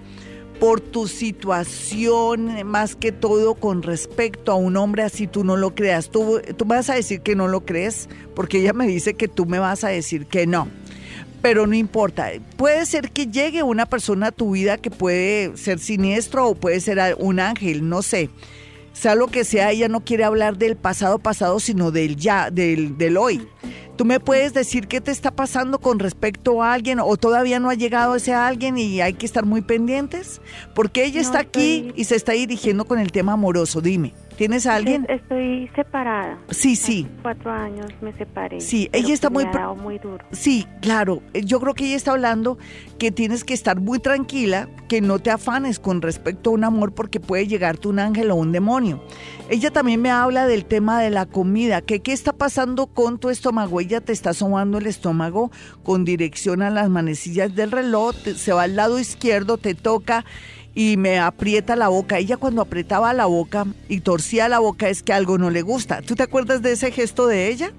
[0.59, 5.75] por tu situación, más que todo con respecto a un hombre así tú no lo
[5.75, 6.09] creas.
[6.09, 9.45] Tú, tú vas a decir que no lo crees, porque ella me dice que tú
[9.45, 10.67] me vas a decir que no.
[11.41, 15.79] Pero no importa, puede ser que llegue una persona a tu vida que puede ser
[15.79, 18.29] siniestro o puede ser un ángel, no sé.
[18.93, 22.97] Sea lo que sea, ella no quiere hablar del pasado pasado, sino del ya, del,
[22.97, 23.47] del hoy.
[23.97, 27.71] ¿Tú me puedes decir qué te está pasando con respecto a alguien o todavía no
[27.71, 30.39] ha llegado ese alguien y hay que estar muy pendientes?
[30.75, 34.13] Porque ella está aquí y se está dirigiendo con el tema amoroso, dime.
[34.37, 35.07] ¿Tienes a alguien?
[35.09, 36.37] Estoy separada.
[36.51, 37.07] Sí, sí.
[37.23, 38.61] cuatro años me separé.
[38.61, 39.45] Sí, ella está muy...
[39.45, 40.23] Me muy duro.
[40.31, 41.23] Sí, claro.
[41.33, 42.59] Yo creo que ella está hablando
[42.99, 46.93] que tienes que estar muy tranquila, que no te afanes con respecto a un amor
[46.93, 49.03] porque puede llegarte un ángel o un demonio.
[49.49, 53.29] Ella también me habla del tema de la comida, que qué está pasando con tu
[53.29, 53.81] estómago.
[53.81, 58.63] Ella te está asomando el estómago con dirección a las manecillas del reloj, se va
[58.63, 60.25] al lado izquierdo, te toca
[60.77, 62.19] y me aprieta la boca.
[62.19, 66.03] Ella cuando apretaba la boca y torcía la boca es que algo no le gusta.
[66.03, 67.71] ¿Tú te acuerdas de ese gesto de ella?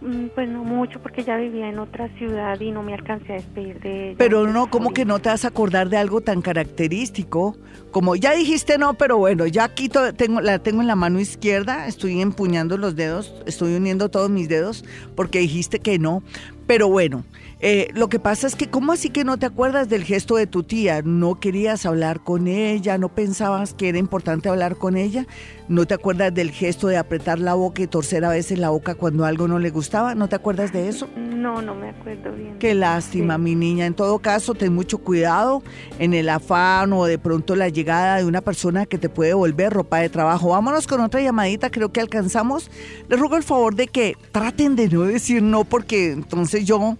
[0.00, 3.36] Mm, pues no mucho porque ya vivía en otra ciudad y no me alcancé a
[3.36, 4.14] despedir de ella.
[4.16, 7.58] Pero no, como que no te vas a acordar de algo tan característico?
[7.90, 11.86] Como ya dijiste no, pero bueno, ya aquí tengo, la tengo en la mano izquierda,
[11.86, 14.84] estoy empuñando los dedos, estoy uniendo todos mis dedos
[15.16, 16.22] porque dijiste que no.
[16.66, 17.24] Pero bueno,
[17.62, 20.46] eh, lo que pasa es que, ¿cómo así que no te acuerdas del gesto de
[20.46, 21.02] tu tía?
[21.02, 22.96] ¿No querías hablar con ella?
[22.96, 25.26] ¿No pensabas que era importante hablar con ella?
[25.68, 28.94] ¿No te acuerdas del gesto de apretar la boca y torcer a veces la boca
[28.94, 30.14] cuando algo no le gustaba?
[30.14, 31.08] ¿No te acuerdas de eso?
[31.16, 32.58] No, no me acuerdo bien.
[32.58, 33.84] Qué lástima, mi niña.
[33.84, 35.62] En todo caso, ten mucho cuidado
[35.98, 39.72] en el afán o de pronto la llegada de una persona que te puede volver
[39.72, 40.50] ropa de trabajo.
[40.50, 42.70] Vámonos con otra llamadita, creo que alcanzamos.
[43.08, 46.98] Les ruego el favor de que traten de no decir no, porque entonces yo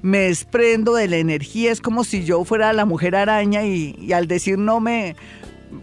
[0.00, 4.26] me desprendo de la energía, es como si yo fuera la mujer araña y, al
[4.26, 5.14] decir no me,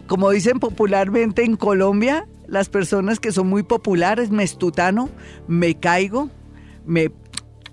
[0.06, 5.08] como dicen popularmente en Colombia, las personas que son muy populares, me estutano,
[5.46, 6.28] me caigo,
[6.84, 7.10] me,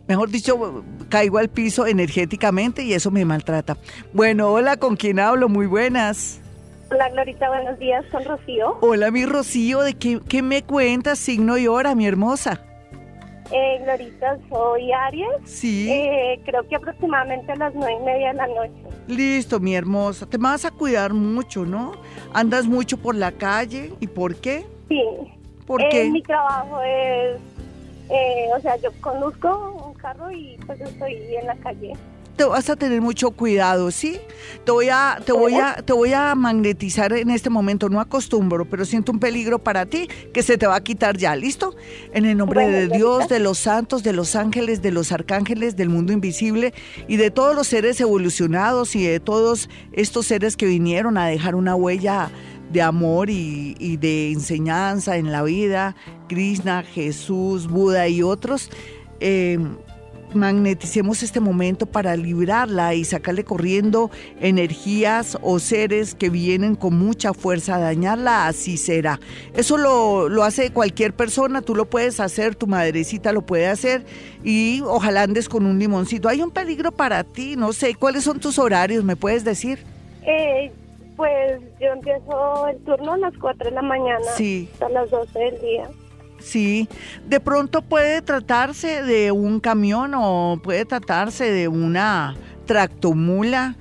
[0.08, 3.78] mejor dicho, caigo al piso energéticamente y eso me maltrata.
[4.14, 5.50] Bueno, hola, ¿con quién hablo?
[5.50, 6.40] Muy buenas.
[6.90, 8.78] Hola Glorita, buenos días, son Rocío.
[8.80, 12.62] Hola mi Rocío, ¿de qué, qué me cuentas, signo y hora, mi hermosa?
[13.52, 15.28] Eh, Glorita, soy Aries.
[15.44, 15.92] Sí.
[15.92, 18.74] Eh, creo que aproximadamente a las nueve y media de la noche.
[19.08, 20.26] Listo, mi hermosa.
[20.26, 21.92] Te vas a cuidar mucho, ¿no?
[22.34, 23.94] Andas mucho por la calle.
[24.00, 24.66] ¿Y por qué?
[24.88, 25.04] Sí.
[25.66, 26.10] ¿Por eh, qué?
[26.10, 27.38] Mi trabajo es,
[28.10, 31.94] eh, o sea, yo conduzco un carro y pues estoy en la calle
[32.38, 34.20] te vas a tener mucho cuidado, ¿sí?
[34.64, 38.70] Te voy a, te voy a, te voy a magnetizar en este momento, no acostumbro,
[38.70, 41.76] pero siento un peligro para ti que se te va a quitar ya, ¿listo?
[42.14, 45.90] En el nombre de Dios, de los santos, de los ángeles, de los arcángeles, del
[45.90, 46.74] mundo invisible
[47.08, 51.56] y de todos los seres evolucionados y de todos estos seres que vinieron a dejar
[51.56, 52.30] una huella
[52.72, 55.96] de amor y, y de enseñanza en la vida,
[56.30, 58.70] Krishna, Jesús, Buda y otros.
[59.20, 59.58] Eh,
[60.34, 67.34] magneticemos este momento para librarla y sacarle corriendo energías o seres que vienen con mucha
[67.34, 69.20] fuerza a dañarla, así será.
[69.54, 74.06] Eso lo, lo hace cualquier persona, tú lo puedes hacer, tu madrecita lo puede hacer
[74.44, 76.30] y ojalá andes con un limoncito.
[76.30, 79.04] Hay un peligro para ti, no sé, ¿cuáles son tus horarios?
[79.04, 79.80] ¿Me puedes decir?
[80.24, 80.72] Eh,
[81.16, 84.70] pues yo empiezo el turno a las 4 de la mañana sí.
[84.74, 85.90] hasta las 12 del día.
[86.40, 86.88] Sí,
[87.28, 93.76] de pronto puede tratarse de un camión o puede tratarse de una tractomula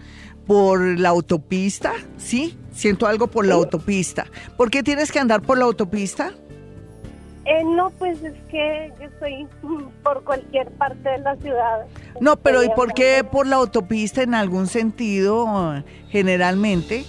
[0.46, 2.56] por la autopista, ¿sí?
[2.72, 4.26] Siento algo por la autopista.
[4.56, 6.32] ¿Por qué tienes que andar por la autopista?
[7.44, 9.46] Eh, no, pues es que yo estoy
[10.02, 11.86] por cualquier parte de la ciudad.
[12.20, 17.04] No, pero ¿y por qué por la autopista en algún sentido, generalmente?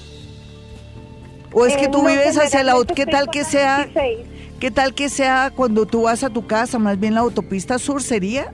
[1.54, 2.76] ¿O es que Eh, tú no, vives hacia la...
[2.96, 3.86] ¿Qué tal que sea...
[3.86, 4.37] 16.
[4.60, 6.80] ¿Qué tal que sea cuando tú vas a tu casa?
[6.80, 8.52] Más bien la autopista sur sería.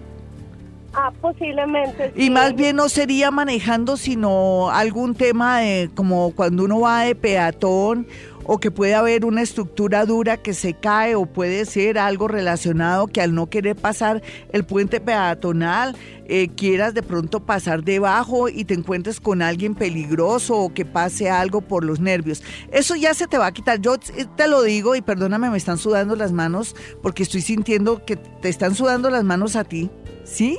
[0.94, 2.12] Ah, posiblemente.
[2.16, 7.16] Y más bien no sería manejando, sino algún tema de como cuando uno va de
[7.16, 8.06] peatón
[8.46, 13.08] o que puede haber una estructura dura que se cae o puede ser algo relacionado
[13.08, 18.64] que al no querer pasar el puente peatonal eh, quieras de pronto pasar debajo y
[18.66, 22.44] te encuentres con alguien peligroso o que pase algo por los nervios.
[22.72, 23.80] Eso ya se te va a quitar.
[23.82, 28.16] Yo te lo digo y perdóname, me están sudando las manos porque estoy sintiendo que
[28.16, 29.90] te están sudando las manos a ti.
[30.24, 30.58] ¿Sí?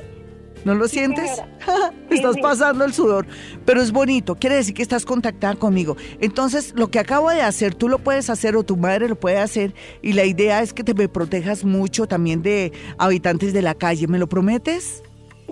[0.65, 1.31] ¿No lo sientes?
[2.11, 2.43] Sí, estás sí.
[2.43, 3.27] pasando el sudor,
[3.65, 5.97] pero es bonito, quiere decir que estás contactada conmigo.
[6.21, 9.39] Entonces, lo que acabo de hacer, tú lo puedes hacer o tu madre lo puede
[9.39, 13.75] hacer y la idea es que te me protejas mucho también de habitantes de la
[13.75, 14.07] calle.
[14.07, 15.03] ¿Me lo prometes?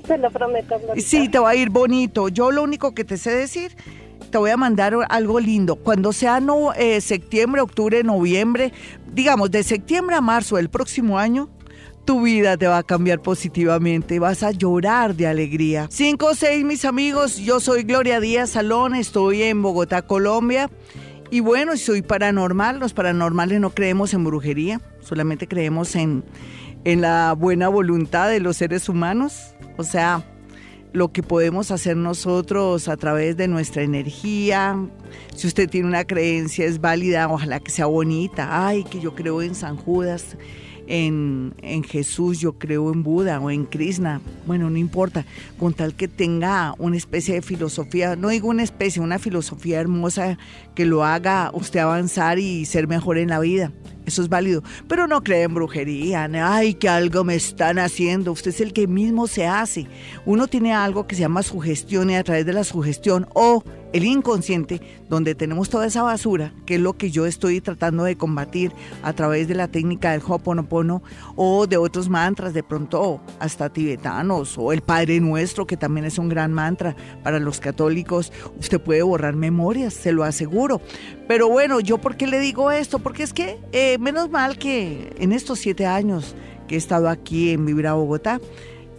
[0.06, 1.08] Te lo prometo, Glorita.
[1.08, 2.28] Sí, te va a ir bonito.
[2.28, 3.74] Yo lo único que te sé decir,
[4.30, 5.76] te voy a mandar algo lindo.
[5.76, 8.72] Cuando sea no, eh, septiembre, octubre, noviembre,
[9.12, 11.48] digamos de septiembre a marzo del próximo año,
[12.04, 15.86] tu vida te va a cambiar positivamente, vas a llorar de alegría.
[15.90, 20.70] 5 o 6, mis amigos, yo soy Gloria Díaz Salón, estoy en Bogotá, Colombia.
[21.30, 26.24] Y bueno, soy paranormal, los paranormales no creemos en brujería, solamente creemos en,
[26.84, 29.54] en la buena voluntad de los seres humanos.
[29.78, 30.24] O sea,
[30.92, 34.76] lo que podemos hacer nosotros a través de nuestra energía.
[35.34, 38.66] Si usted tiene una creencia, es válida, ojalá que sea bonita.
[38.66, 40.36] Ay, que yo creo en San Judas
[40.92, 45.24] en, Jesús, yo creo en Buda o en Krishna, bueno, no importa,
[45.58, 50.36] con tal que tenga una especie de filosofía, no digo una especie, una filosofía hermosa
[50.74, 53.72] que lo haga usted avanzar y ser mejor en la vida.
[54.06, 58.50] Eso es válido, pero no cree en brujería, ay, que algo me están haciendo, usted
[58.50, 59.86] es el que mismo se hace.
[60.26, 63.62] Uno tiene algo que se llama sugestión y a través de la sugestión o
[63.92, 68.16] el inconsciente, donde tenemos toda esa basura, que es lo que yo estoy tratando de
[68.16, 71.02] combatir a través de la técnica del Ho'oponopono
[71.36, 76.18] o de otros mantras, de pronto hasta tibetanos, o el Padre Nuestro, que también es
[76.18, 78.32] un gran mantra para los católicos.
[78.58, 80.80] Usted puede borrar memorias, se lo aseguro.
[81.28, 82.98] Pero bueno, ¿yo por qué le digo esto?
[82.98, 86.34] Porque es que eh, menos mal que en estos siete años
[86.68, 88.40] que he estado aquí en Vibra Bogotá,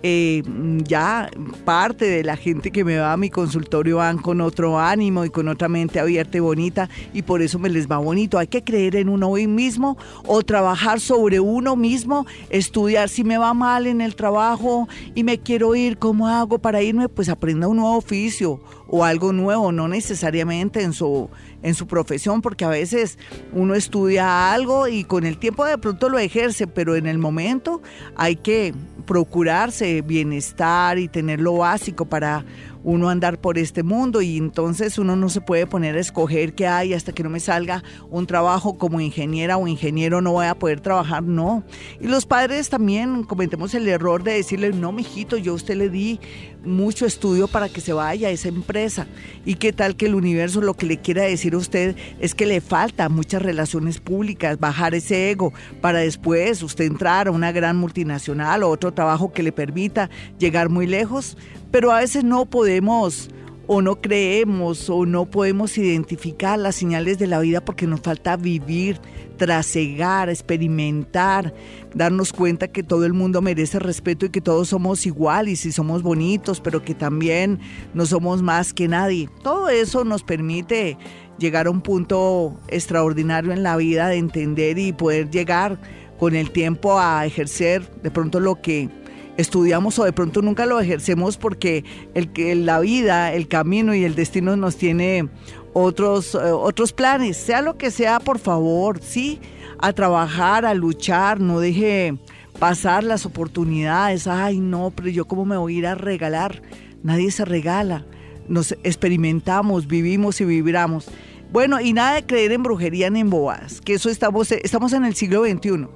[0.06, 0.44] eh,
[0.84, 1.32] ya
[1.64, 5.30] parte de la gente que me va a mi consultorio van con otro ánimo y
[5.30, 8.38] con otra mente abierta y bonita y por eso me les va bonito.
[8.38, 13.54] Hay que creer en uno mismo o trabajar sobre uno mismo, estudiar si me va
[13.54, 17.08] mal en el trabajo y me quiero ir, ¿cómo hago para irme?
[17.08, 21.30] Pues aprenda un nuevo oficio o algo nuevo, no necesariamente en su
[21.64, 23.18] en su profesión, porque a veces
[23.54, 27.82] uno estudia algo y con el tiempo de pronto lo ejerce, pero en el momento
[28.16, 28.74] hay que
[29.06, 32.46] procurarse bienestar y tener lo básico para
[32.84, 36.68] uno andar por este mundo y entonces uno no se puede poner a escoger qué
[36.68, 40.56] hay hasta que no me salga un trabajo como ingeniera o ingeniero no voy a
[40.56, 41.64] poder trabajar, no.
[42.02, 45.90] Y los padres también cometemos el error de decirle, no, mijito, yo a usted le
[45.90, 46.20] di
[46.64, 49.08] mucho estudio para que se vaya a esa empresa.
[49.46, 52.46] Y qué tal que el universo lo que le quiera decir a usted es que
[52.46, 57.78] le falta muchas relaciones públicas, bajar ese ego para después usted entrar a una gran
[57.78, 61.38] multinacional o otro trabajo que le permita llegar muy lejos.
[61.72, 63.30] Pero a veces no podemos
[63.68, 68.36] o no creemos o no podemos identificar las señales de la vida porque nos falta
[68.36, 69.00] vivir,
[69.44, 71.54] trasegar, experimentar,
[71.94, 76.02] darnos cuenta que todo el mundo merece respeto y que todos somos iguales y somos
[76.02, 77.60] bonitos, pero que también
[77.94, 79.28] no somos más que nadie.
[79.44, 80.98] Todo eso nos permite
[81.40, 85.78] llegar a un punto extraordinario en la vida de entender y poder llegar
[86.18, 88.90] con el tiempo a ejercer de pronto lo que
[89.36, 94.16] estudiamos o de pronto nunca lo ejercemos porque el, la vida, el camino y el
[94.16, 95.28] destino nos tiene
[95.74, 97.38] otros, eh, otros planes.
[97.38, 99.40] Sea lo que sea, por favor, sí,
[99.80, 102.18] a trabajar, a luchar, no deje
[102.60, 104.28] pasar las oportunidades.
[104.28, 106.62] Ay, no, pero yo cómo me voy a ir a regalar.
[107.04, 108.06] Nadie se regala.
[108.48, 111.08] Nos experimentamos, vivimos y vibramos.
[111.52, 115.06] Bueno, y nada de creer en brujería ni en bobadas, que eso estamos, estamos en
[115.06, 115.88] el siglo XXI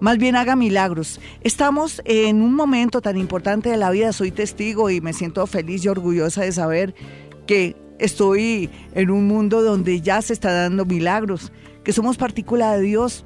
[0.00, 1.20] más bien haga milagros.
[1.40, 5.84] Estamos en un momento tan importante de la vida, soy testigo y me siento feliz
[5.84, 6.94] y orgullosa de saber
[7.46, 11.52] que estoy en un mundo donde ya se está dando milagros,
[11.84, 13.24] que somos partícula de Dios.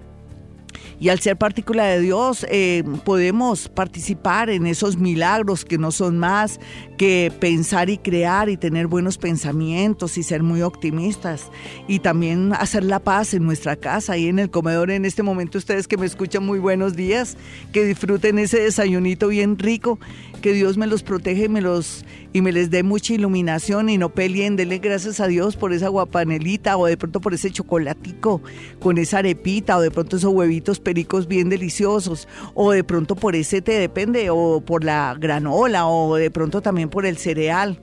[0.98, 6.16] Y al ser partícula de Dios eh, podemos participar en esos milagros que no son
[6.16, 6.60] más
[6.96, 11.50] que pensar y crear y tener buenos pensamientos y ser muy optimistas.
[11.88, 15.58] Y también hacer la paz en nuestra casa y en el comedor en este momento
[15.58, 17.36] ustedes que me escuchan muy buenos días
[17.72, 19.98] que disfruten ese desayunito bien rico
[20.42, 23.96] que Dios me los protege y me los y me les dé mucha iluminación y
[23.96, 28.42] no peleen, denle gracias a Dios por esa guapanelita o de pronto por ese chocolatico
[28.78, 33.34] con esa arepita o de pronto esos huevitos pericos bien deliciosos o de pronto por
[33.34, 37.80] ese té, depende, o por la granola o de pronto también por el cereal.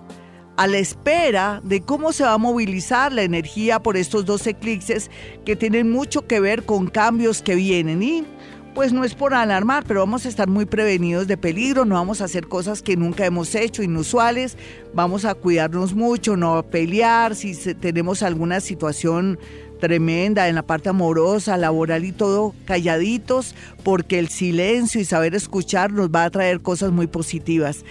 [0.56, 5.10] a la espera de cómo se va a movilizar la energía por estos dos eclipses
[5.44, 8.24] que tienen mucho que ver con cambios que vienen y
[8.74, 12.20] pues no es por alarmar, pero vamos a estar muy prevenidos de peligro, no vamos
[12.20, 14.56] a hacer cosas que nunca hemos hecho, inusuales,
[14.92, 19.38] vamos a cuidarnos mucho, no a pelear, si tenemos alguna situación
[19.78, 25.92] tremenda en la parte amorosa, laboral y todo, calladitos, porque el silencio y saber escuchar
[25.92, 27.84] nos va a traer cosas muy positivas.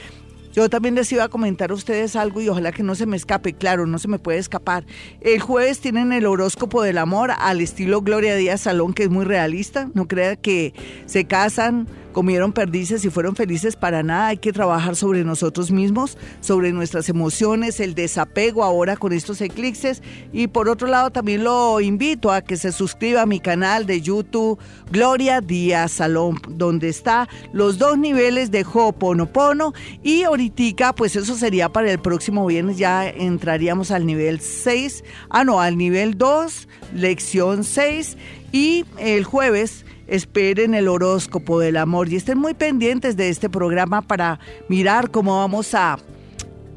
[0.54, 3.18] Yo también les iba a comentar a ustedes algo y ojalá que no se me
[3.18, 4.86] escape, claro, no se me puede escapar.
[5.20, 9.26] El jueves tienen el horóscopo del amor al estilo Gloria Díaz Salón, que es muy
[9.26, 9.89] realista.
[9.95, 10.74] No crea que
[11.08, 14.28] se casan comieron perdices y fueron felices para nada.
[14.28, 20.01] Hay que trabajar sobre nosotros mismos, sobre nuestras emociones, el desapego ahora con estos eclipses.
[20.32, 24.01] Y por otro lado, también lo invito a que se suscriba a mi canal de
[24.01, 24.57] YouTube,
[24.91, 29.74] Gloria Díaz Salón, donde está los dos niveles de Ho'oponopono.
[30.01, 35.43] Y ahorita, pues eso sería para el próximo viernes, ya entraríamos al nivel 6, ah,
[35.43, 38.18] no, al nivel 2, lección 6.
[38.51, 44.01] Y el jueves esperen el horóscopo del amor y estén muy pendientes de este programa
[44.01, 44.39] para
[44.70, 45.97] mirar cómo vamos a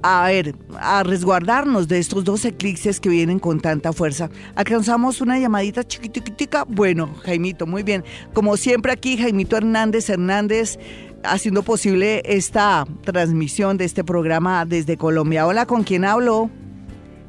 [0.03, 4.31] a ver, a resguardarnos de estos dos eclipses que vienen con tanta fuerza.
[4.55, 6.65] Alcanzamos una llamadita chiquititica.
[6.65, 8.05] Bueno, Jaimito, muy bien.
[8.33, 10.79] Como siempre aquí, Jaimito Hernández Hernández
[11.25, 15.47] haciendo posible esta transmisión de este programa desde Colombia.
[15.47, 16.51] Hola, ¿con quién hablo?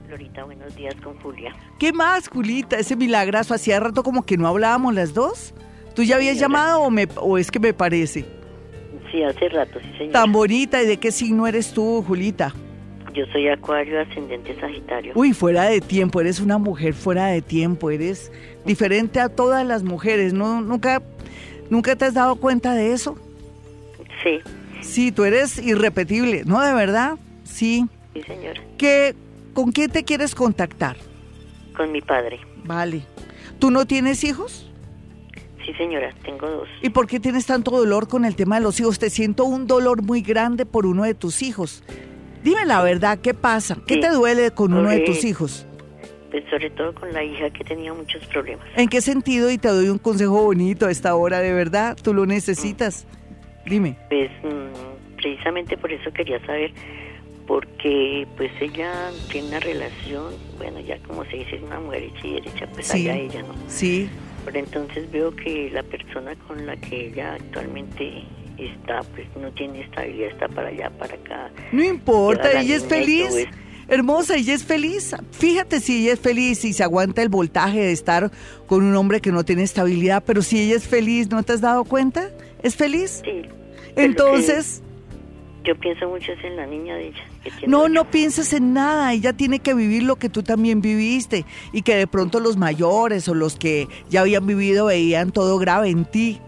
[0.08, 1.56] Florita, buenos días con Julia.
[1.80, 2.78] ¿Qué más, Julita?
[2.78, 3.54] Ese milagrazo.
[3.54, 5.54] Hacía rato como que no hablábamos las dos.
[5.98, 8.24] ¿Tú ya habías llamado o, me, o es que me parece?
[9.12, 10.14] Sí, hace rato, sí, señor.
[10.14, 10.84] Tan bonita.
[10.84, 12.54] ¿Y de qué signo eres tú, Julita?
[13.16, 15.14] Yo soy Acuario, ascendente Sagitario.
[15.16, 16.22] Uy, fuera de tiempo.
[16.22, 17.89] Eres una mujer fuera de tiempo.
[17.89, 18.32] Eres
[18.64, 20.34] diferente a todas las mujeres.
[20.34, 20.62] ¿No?
[20.62, 21.02] ¿Nunca,
[21.72, 23.18] ¿Nunca te has dado cuenta de eso?
[24.22, 24.39] Sí.
[24.82, 26.43] Sí, tú eres irrepetible.
[26.45, 27.18] ¿No, de verdad?
[27.43, 27.88] Sí.
[28.14, 28.58] Sí, señor.
[28.78, 29.16] ¿Qué,
[29.56, 30.95] ¿Con quién te quieres contactar?
[31.76, 32.39] Con mi padre.
[32.66, 33.02] Vale.
[33.58, 34.68] ¿Tú no tienes hijos?
[35.68, 36.70] Sí, señora, tengo dos.
[36.82, 38.99] ¿Y por qué tienes tanto dolor con el tema de los hijos?
[38.99, 41.84] Te siento un dolor muy grande por uno de tus hijos.
[42.41, 43.78] Dime la verdad, ¿qué pasa?
[43.86, 45.68] ¿Qué te duele con uno de tus hijos?
[46.32, 48.65] Pues sobre todo con la hija que tenía muchos problemas.
[48.78, 49.51] ¿En qué sentido?
[49.51, 53.05] Y te doy un consejo bonito a esta hora, de verdad, tú lo necesitas.
[53.65, 53.97] Dime.
[54.07, 56.72] Pues mm, precisamente por eso quería saber,
[57.45, 62.28] porque pues ella tiene una relación, bueno, ya como se dice, es una mujer hecha
[62.28, 63.53] y derecha, pues allá ella, ¿no?
[63.68, 64.09] Sí
[64.56, 68.24] entonces veo que la persona con la que ella actualmente
[68.58, 71.52] está, pues no tiene estabilidad, está para allá, para acá.
[71.72, 73.48] No importa, ella es feliz.
[73.89, 75.16] Hermosa, ella es feliz.
[75.32, 78.32] Fíjate si ella es feliz y se aguanta el voltaje de estar
[78.66, 81.62] con un hombre que no tiene estabilidad, pero si ella es feliz, ¿no te has
[81.62, 82.30] dado cuenta?
[82.64, 83.22] ¿Es feliz?
[83.24, 83.43] Sí.
[83.95, 84.82] Entonces...
[85.68, 87.24] Yo pienso mucho en la niña de ella.
[87.68, 91.43] No, no pienses en nada, ella tiene que vivir lo que tú también viviste
[91.74, 95.89] y que de pronto los mayores o los que ya habían vivido veían todo grave
[95.89, 96.39] en ti.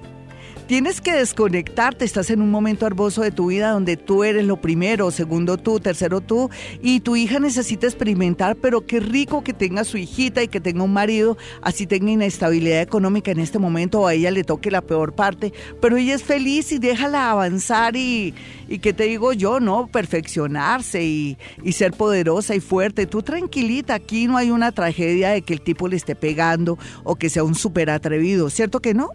[0.70, 4.62] Tienes que desconectarte, estás en un momento hermoso de tu vida donde tú eres lo
[4.62, 9.84] primero, segundo tú, tercero tú, y tu hija necesita experimentar, pero qué rico que tenga
[9.84, 14.06] su hijita y que tenga un marido, así tenga inestabilidad económica en este momento, o
[14.06, 18.36] a ella le toque la peor parte, pero ella es feliz y déjala avanzar y,
[18.68, 19.88] y que te digo yo, ¿no?
[19.88, 23.08] Perfeccionarse y, y ser poderosa y fuerte.
[23.08, 27.16] Tú tranquilita, aquí no hay una tragedia de que el tipo le esté pegando o
[27.16, 29.10] que sea un súper atrevido, ¿cierto que no?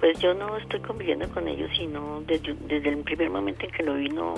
[0.00, 3.82] Pues yo no estoy conviviendo con ellos, sino desde, desde el primer momento en que
[3.82, 4.34] lo vi no...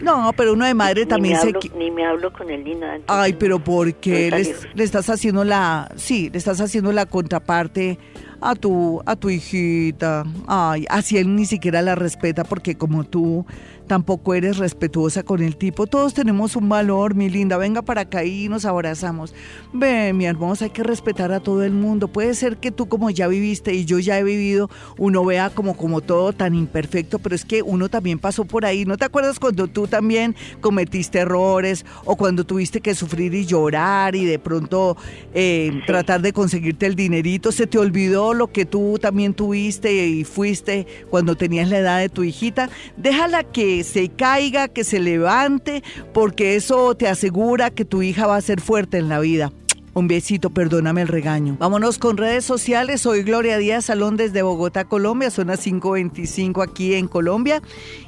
[0.00, 1.48] No, pero uno de madre también se...
[1.48, 3.00] Hablo, ni me hablo con él ni nada.
[3.08, 5.90] Ay, pero ¿por qué le, le, estás haciendo la...
[5.96, 7.98] Sí, le estás haciendo la contraparte
[8.40, 10.24] a tu, a tu hijita.
[10.46, 13.44] Ay, así él ni siquiera la respeta porque como tú
[13.88, 15.86] tampoco eres respetuosa con el tipo.
[15.86, 17.56] Todos tenemos un valor, mi linda.
[17.56, 19.34] Venga para acá y nos abrazamos.
[19.72, 22.06] Ve, mi hermosa, hay que respetar a todo el mundo.
[22.06, 25.76] Puede ser que tú como ya viviste y yo ya he vivido, uno vea como,
[25.76, 28.84] como todo tan imperfecto, pero es que uno también pasó por ahí.
[28.84, 34.14] ¿No te acuerdas cuando tú también cometiste errores o cuando tuviste que sufrir y llorar
[34.14, 34.96] y de pronto
[35.34, 37.50] eh, tratar de conseguirte el dinerito?
[37.50, 42.08] ¿Se te olvidó lo que tú también tuviste y fuiste cuando tenías la edad de
[42.08, 42.68] tu hijita?
[42.96, 48.36] Déjala que se caiga, que se levante, porque eso te asegura que tu hija va
[48.36, 49.52] a ser fuerte en la vida.
[49.98, 51.56] Un besito, perdóname el regaño.
[51.58, 53.00] Vámonos con redes sociales.
[53.00, 55.28] Soy Gloria Díaz Salón desde Bogotá, Colombia.
[55.28, 57.60] Zona 525 aquí en Colombia.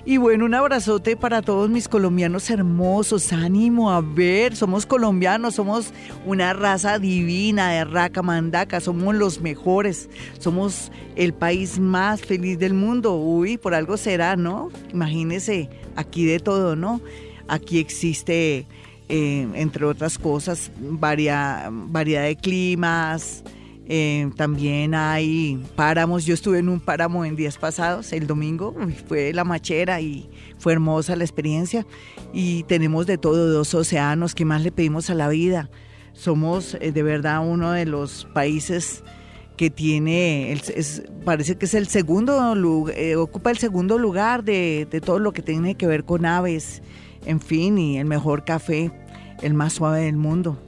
[0.04, 3.32] Y bueno, un abrazote para todos mis colombianos hermosos.
[3.32, 5.92] Ánimo a ver, somos colombianos, somos
[6.24, 10.08] una raza divina de raca mandaca, somos los mejores.
[10.38, 13.16] Somos el país más feliz del mundo.
[13.16, 14.70] Uy, por algo será, ¿no?
[14.92, 17.00] Imagínese, aquí de todo, ¿no?
[17.48, 18.68] Aquí existe
[19.12, 21.68] eh, entre otras cosas, variedad
[22.24, 23.42] de climas.
[23.86, 26.24] Eh, también hay páramos.
[26.24, 28.72] Yo estuve en un páramo en días pasados, el domingo,
[29.08, 31.84] fue la machera y fue hermosa la experiencia.
[32.32, 35.70] Y tenemos de todo, dos océanos, ¿qué más le pedimos a la vida?
[36.12, 39.02] Somos eh, de verdad uno de los países
[39.56, 40.56] que tiene,
[41.24, 45.42] parece que es el segundo, lugar, ocupa el segundo lugar de, de todo lo que
[45.42, 46.80] tiene que ver con aves
[47.26, 48.90] en fin, y el mejor café,
[49.42, 50.58] el más suave del mundo.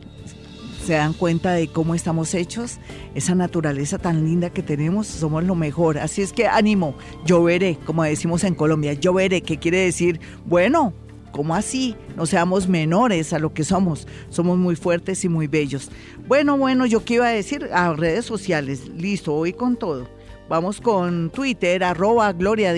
[0.84, 2.78] Se dan cuenta de cómo estamos hechos,
[3.14, 5.98] esa naturaleza tan linda que tenemos, somos lo mejor.
[5.98, 10.92] Así es que ánimo, lloveré, como decimos en Colombia, lloveré, que quiere decir, bueno,
[11.30, 11.94] ¿cómo así?
[12.16, 15.88] No seamos menores a lo que somos, somos muy fuertes y muy bellos.
[16.26, 20.08] Bueno, bueno, yo qué iba a decir a redes sociales, listo, hoy con todo.
[20.48, 22.74] Vamos con Twitter, arroba Gloria.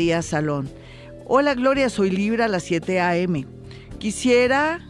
[1.24, 3.46] Hola Gloria, soy Libra a las 7 a.m.
[3.98, 4.86] Quisiera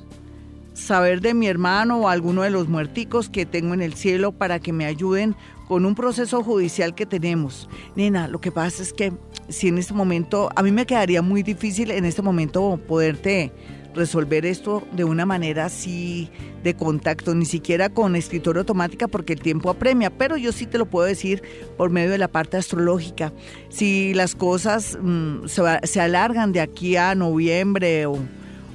[0.75, 4.59] saber de mi hermano o alguno de los muerticos que tengo en el cielo para
[4.59, 5.35] que me ayuden
[5.69, 7.71] con un proceso judicial que tenemos.
[7.97, 9.13] Nena, lo que pasa es que
[9.49, 13.53] si en este momento, a mí me quedaría muy difícil en este momento poderte
[13.95, 16.29] resolver esto de una manera así
[16.65, 20.79] de contacto, ni siquiera con escritura automática porque el tiempo apremia, pero yo sí te
[20.79, 21.43] lo puedo decir
[21.77, 23.33] por medio de la parte astrológica.
[23.69, 28.19] Si las cosas mm, se, se alargan de aquí a noviembre o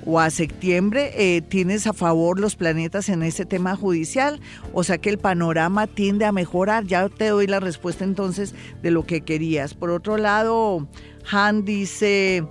[0.05, 4.39] o a septiembre, eh, tienes a favor los planetas en ese tema judicial,
[4.73, 6.85] o sea que el panorama tiende a mejorar.
[6.85, 9.73] Ya te doy la respuesta entonces de lo que querías.
[9.73, 10.87] Por otro lado,
[11.31, 12.45] Han dice,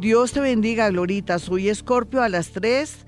[0.00, 3.04] Dios te bendiga, Glorita, soy Escorpio a las 3.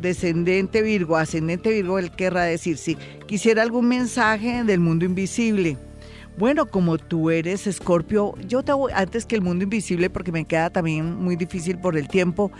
[0.00, 2.96] descendente Virgo, ascendente Virgo, él querrá decir, sí,
[3.26, 5.76] quisiera algún mensaje del mundo invisible.
[6.38, 10.44] Bueno, como tú eres Escorpio, yo te voy, antes que el mundo invisible, porque me
[10.46, 12.50] queda también muy difícil por el tiempo,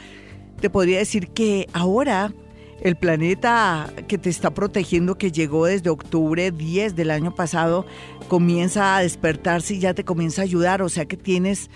[0.61, 2.33] te podría decir que ahora
[2.83, 7.87] el planeta que te está protegiendo, que llegó desde octubre 10 del año pasado,
[8.29, 11.71] comienza a despertarse y ya te comienza a ayudar, o sea que tienes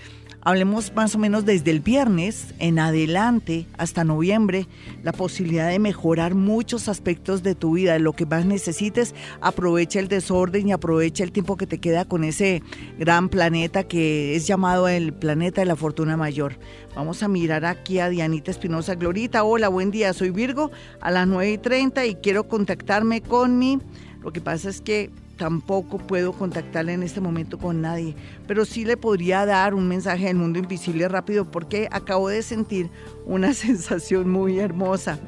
[0.46, 4.66] Hablemos más o menos desde el viernes en adelante hasta noviembre,
[5.02, 10.08] la posibilidad de mejorar muchos aspectos de tu vida, lo que más necesites, aprovecha el
[10.08, 12.62] desorden y aprovecha el tiempo que te queda con ese
[12.98, 16.58] gran planeta que es llamado el planeta de la fortuna mayor.
[16.94, 19.44] Vamos a mirar aquí a Dianita Espinosa Glorita.
[19.44, 20.70] Hola, buen día, soy Virgo
[21.00, 23.78] a las 9 y 30 y quiero contactarme con mi...
[24.22, 28.14] Lo que pasa es que tampoco puedo contactarle en este momento con nadie,
[28.46, 32.90] pero sí le podría dar un mensaje del mundo invisible rápido porque acabo de sentir
[33.26, 35.18] una sensación muy hermosa.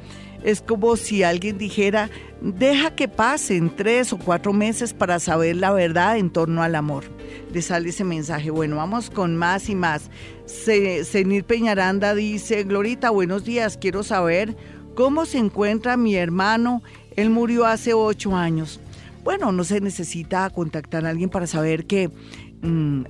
[0.43, 2.09] Es como si alguien dijera,
[2.41, 7.05] deja que pasen tres o cuatro meses para saber la verdad en torno al amor.
[7.51, 8.51] Le sale ese mensaje.
[8.51, 10.11] Bueno, vamos con más y más.
[10.45, 14.55] Senir Peñaranda dice, Glorita, buenos días, quiero saber
[14.95, 16.83] cómo se encuentra mi hermano.
[17.15, 18.79] Él murió hace ocho años
[19.27, 22.09] bueno, no se necesita contactar a alguien para saber que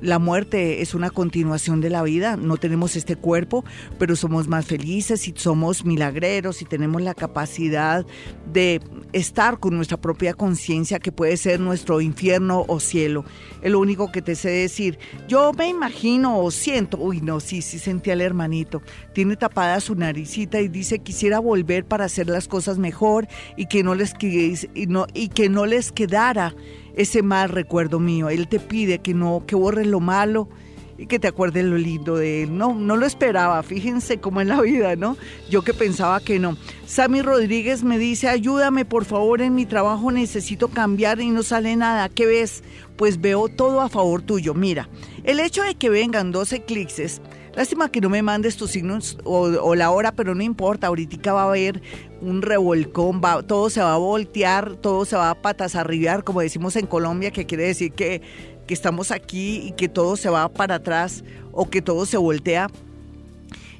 [0.01, 3.63] la muerte es una continuación de la vida, no tenemos este cuerpo,
[3.97, 8.05] pero somos más felices y somos milagreros y tenemos la capacidad
[8.51, 8.81] de
[9.13, 13.25] estar con nuestra propia conciencia que puede ser nuestro infierno o cielo.
[13.61, 14.99] Es lo único que te sé decir.
[15.27, 18.81] Yo me imagino o siento, uy no, sí, sí sentí al hermanito,
[19.13, 23.83] tiene tapada su naricita y dice quisiera volver para hacer las cosas mejor y que
[23.83, 26.55] no les, y no, y que no les quedara
[26.97, 28.29] ese mal recuerdo mío.
[28.29, 30.49] Él te pide que no, que borres lo malo
[30.97, 32.57] y que te acuerdes lo lindo de él.
[32.57, 35.15] No, no lo esperaba, fíjense cómo en la vida, ¿no?
[35.49, 36.57] Yo que pensaba que no.
[36.87, 41.75] Sammy Rodríguez me dice, ayúdame por favor en mi trabajo, necesito cambiar y no sale
[41.75, 42.09] nada.
[42.09, 42.63] ¿Qué ves?
[42.97, 44.55] Pues veo todo a favor tuyo.
[44.55, 44.89] Mira,
[45.23, 47.21] el hecho de que vengan dos eclipses
[47.57, 51.41] Lástima que no me mandes tus signos o, la hora, pero no importa, ahorita va
[51.41, 51.81] a haber
[52.21, 56.41] un revolcón, va, todo se va a voltear, todo se va a patas arribar, como
[56.41, 58.21] decimos en Colombia, que quiere decir que,
[58.67, 62.67] que estamos aquí y que todo se va para atrás o que todo se voltea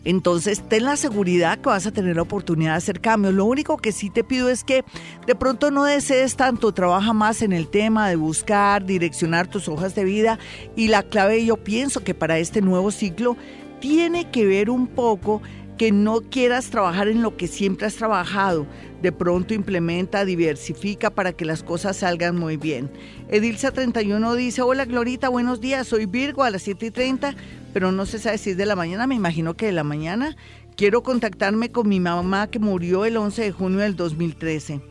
[0.08, 3.34] entonces, ten la seguridad que vas a tener la oportunidad de hacer cambios.
[3.34, 4.86] Lo único que sí te pido es que
[5.26, 9.96] de pronto no desees tanto, trabaja más en el tema de buscar, direccionar tus hojas
[9.96, 10.40] de vida
[10.78, 13.36] y la clave yo pienso que para este nuevo ciclo
[13.80, 15.42] tiene que ver un poco
[15.78, 18.66] que no quieras trabajar en lo que siempre has trabajado.
[19.02, 22.90] De pronto implementa, diversifica para que las cosas salgan muy bien.
[23.30, 27.36] Edilza 31 dice, hola Glorita, buenos días, soy Virgo a las 7 y 30
[27.78, 30.36] pero no se sabe si es de la mañana, me imagino que de la mañana.
[30.76, 34.82] Quiero contactarme con mi mamá que murió el 11 de junio del 2013.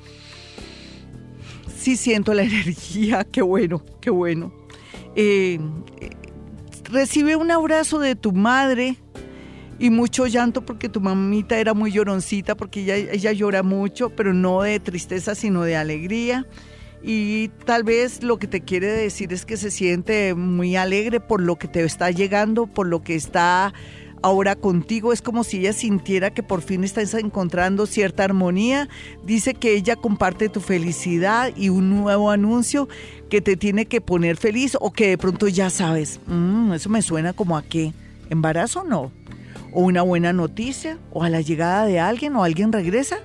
[1.76, 4.52] Sí siento la energía, qué bueno, qué bueno.
[5.16, 5.58] Eh,
[6.90, 8.96] recibe un abrazo de tu madre
[9.78, 14.32] y mucho llanto porque tu mamita era muy lloroncita, porque ella, ella llora mucho, pero
[14.32, 16.46] no de tristeza, sino de alegría
[17.02, 21.40] y tal vez lo que te quiere decir es que se siente muy alegre por
[21.40, 23.72] lo que te está llegando, por lo que está
[24.22, 25.12] ahora contigo.
[25.12, 28.88] Es como si ella sintiera que por fin estás encontrando cierta armonía.
[29.24, 32.88] Dice que ella comparte tu felicidad y un nuevo anuncio
[33.28, 37.02] que te tiene que poner feliz o que de pronto ya sabes, mm, eso me
[37.02, 37.92] suena como a qué,
[38.30, 39.10] embarazo no,
[39.72, 43.18] o una buena noticia, o a la llegada de alguien o alguien regresa.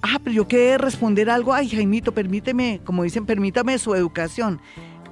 [0.03, 1.55] Ah, pero yo quería responder algo.
[1.55, 4.61] Ay, Jaimito, permíteme, como dicen, permítame su educación.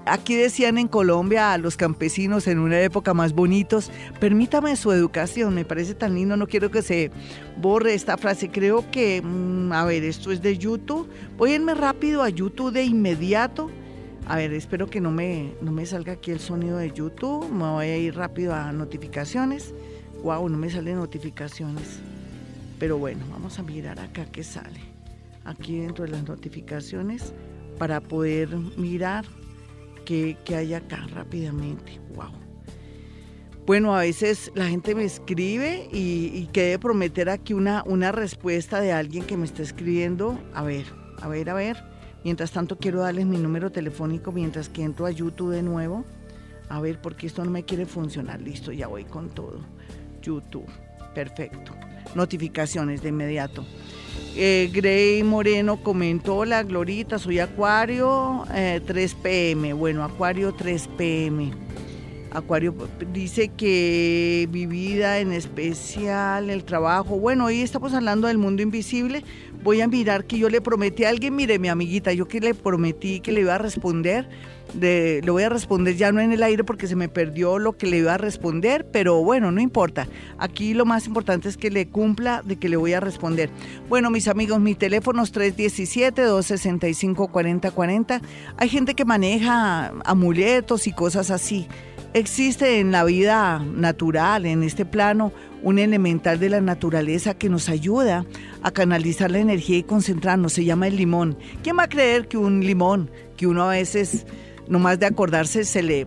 [0.07, 3.91] Aquí decían en Colombia a los campesinos en una época más bonitos,
[4.21, 7.11] permítame su educación, me parece tan lindo, no quiero que se
[7.57, 8.51] borre esta frase.
[8.51, 11.09] Creo que, mm, a ver, esto es de YouTube.
[11.39, 13.71] Voy a irme rápido a YouTube de inmediato.
[14.27, 17.51] A ver, espero que no me, no me salga aquí el sonido de YouTube.
[17.51, 19.75] Me voy a ir rápido a notificaciones.
[20.23, 22.01] Wow, no me salen notificaciones.
[22.79, 24.81] Pero bueno, vamos a mirar acá qué sale.
[25.47, 27.33] Aquí dentro de las notificaciones
[27.79, 29.25] para poder mirar
[30.05, 32.01] que, hay acá rápidamente.
[32.15, 32.33] Wow.
[33.67, 38.81] Bueno, a veces la gente me escribe y, y que prometer aquí una, una respuesta
[38.81, 40.39] de alguien que me está escribiendo.
[40.53, 40.85] A ver,
[41.21, 41.83] a ver, a ver.
[42.25, 46.05] Mientras tanto quiero darles mi número telefónico mientras que entro a YouTube de nuevo.
[46.69, 48.41] A ver, porque esto no me quiere funcionar.
[48.41, 49.61] Listo, ya voy con todo.
[50.23, 50.69] YouTube.
[51.15, 51.73] Perfecto.
[52.15, 53.65] Notificaciones de inmediato.
[54.37, 58.45] Eh, Grey Moreno comentó, hola Glorita, soy Acuario
[58.87, 59.73] 3 eh, pm.
[59.75, 61.53] Bueno, Acuario 3 pm.
[62.33, 62.75] Acuario
[63.13, 67.17] dice que mi vida en especial, el trabajo.
[67.17, 69.23] Bueno, hoy estamos hablando del mundo invisible.
[69.63, 72.55] Voy a mirar que yo le prometí a alguien, mire mi amiguita, yo que le
[72.55, 74.29] prometí que le iba a responder
[74.75, 77.73] de, le voy a responder ya no en el aire porque se me perdió lo
[77.77, 80.09] que le iba a responder, pero bueno, no importa.
[80.39, 83.49] Aquí lo más importante es que le cumpla de que le voy a responder.
[83.89, 88.21] Bueno, mis amigos, mi teléfono es 317-265-4040.
[88.57, 91.67] Hay gente que maneja amuletos y cosas así.
[92.13, 97.69] Existe en la vida natural, en este plano, un elemental de la naturaleza que nos
[97.69, 98.25] ayuda
[98.63, 100.53] a canalizar la energía y concentrarnos.
[100.53, 101.37] Se llama el limón.
[101.65, 104.27] ¿Quién va a creer que un limón, que uno a veces
[104.69, 106.07] nomás de acordarse se le,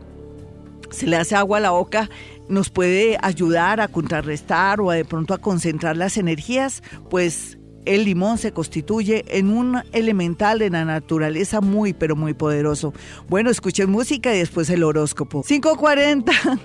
[0.89, 2.09] se le hace agua a la boca,
[2.49, 8.03] nos puede ayudar a contrarrestar o a de pronto a concentrar las energías, pues el
[8.03, 12.93] limón se constituye en un elemental de la naturaleza muy, pero muy poderoso.
[13.29, 15.43] Bueno, escuchen música y después el horóscopo.
[15.43, 16.59] 5.40.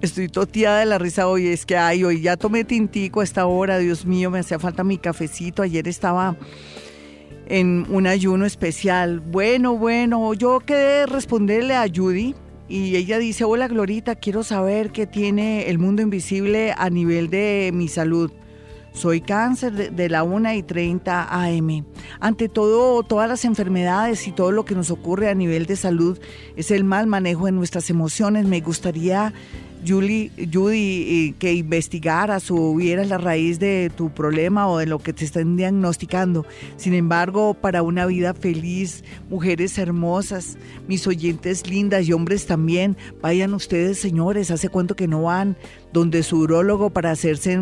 [0.00, 1.48] Estoy toteada de la risa hoy.
[1.48, 3.78] Es que, ay, hoy ya tomé tintico a esta hora.
[3.78, 5.62] Dios mío, me hacía falta mi cafecito.
[5.62, 6.36] Ayer estaba
[7.48, 9.20] en un ayuno especial.
[9.20, 12.34] Bueno, bueno, yo quedé responderle a Judy
[12.68, 17.70] y ella dice, hola Glorita, quiero saber qué tiene el mundo invisible a nivel de
[17.72, 18.30] mi salud.
[18.92, 21.84] Soy cáncer de, la 1 y 30 AM.
[22.20, 26.18] Ante todo, todas las enfermedades y todo lo que nos ocurre a nivel de salud
[26.56, 28.46] es el mal manejo de nuestras emociones.
[28.46, 29.32] Me gustaría
[29.86, 35.12] Julie, Judy, que investigaras o vieras la raíz de tu problema o de lo que
[35.12, 36.46] te están diagnosticando.
[36.76, 43.54] Sin embargo, para una vida feliz, mujeres hermosas, mis oyentes lindas y hombres también, vayan
[43.54, 45.56] ustedes, señores, hace cuánto que no van
[45.92, 47.58] donde su urólogo para hacerse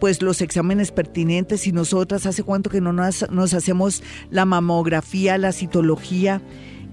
[0.00, 5.38] pues los exámenes pertinentes y nosotras hace cuánto que no nos, nos hacemos la mamografía,
[5.38, 6.42] la citología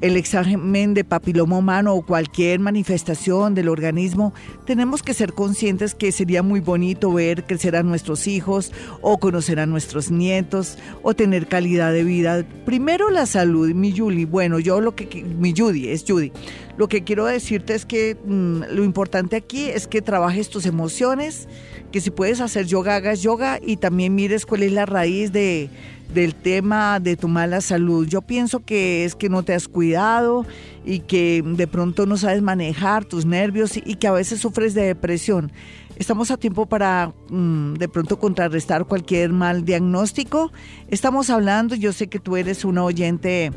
[0.01, 4.33] el examen de papiloma humano o cualquier manifestación del organismo,
[4.65, 8.71] tenemos que ser conscientes que sería muy bonito ver crecer a nuestros hijos
[9.01, 12.45] o conocer a nuestros nietos o tener calidad de vida.
[12.65, 14.25] Primero la salud, mi Julie.
[14.25, 16.31] Bueno, yo lo que mi Judy es Judy.
[16.77, 21.47] Lo que quiero decirte es que mm, lo importante aquí es que trabajes tus emociones,
[21.93, 25.69] que si puedes hacer yoga, hagas yoga y también mires cuál es la raíz de
[26.11, 28.07] del tema de tu mala salud.
[28.07, 30.43] Yo pienso que es que no te has cuidado
[30.85, 34.83] y que de pronto no sabes manejar tus nervios y, que a veces sufres de
[34.83, 35.51] depresión.
[35.95, 40.51] Estamos a tiempo para mm, de pronto contrarrestar cualquier mal diagnóstico.
[40.87, 43.51] Estamos hablando, yo sé que tú eres una oyente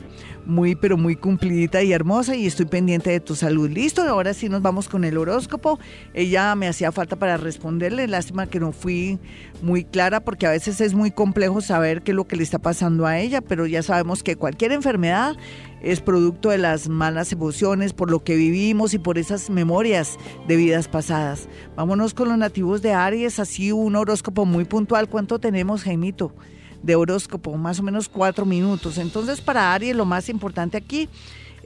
[0.46, 3.68] muy, pero muy cumplidita y hermosa y estoy pendiente de tu salud.
[3.68, 5.78] Listo, ahora sí nos vamos con el horóscopo.
[6.14, 8.06] Ella me hacía falta para responderle.
[8.06, 9.18] Lástima que no fui
[9.62, 12.58] muy clara porque a veces es muy complejo saber qué es lo que le está
[12.58, 15.36] pasando a ella, pero ya sabemos que cualquier enfermedad
[15.82, 20.16] es producto de las malas emociones, por lo que vivimos y por esas memorias
[20.48, 21.48] de vidas pasadas.
[21.76, 25.08] Vámonos con los nativos de Aries, así un horóscopo muy puntual.
[25.08, 26.34] ¿Cuánto tenemos, Jaimito?
[26.82, 28.98] De horóscopo, más o menos cuatro minutos.
[28.98, 31.08] Entonces, para Aries, lo más importante aquí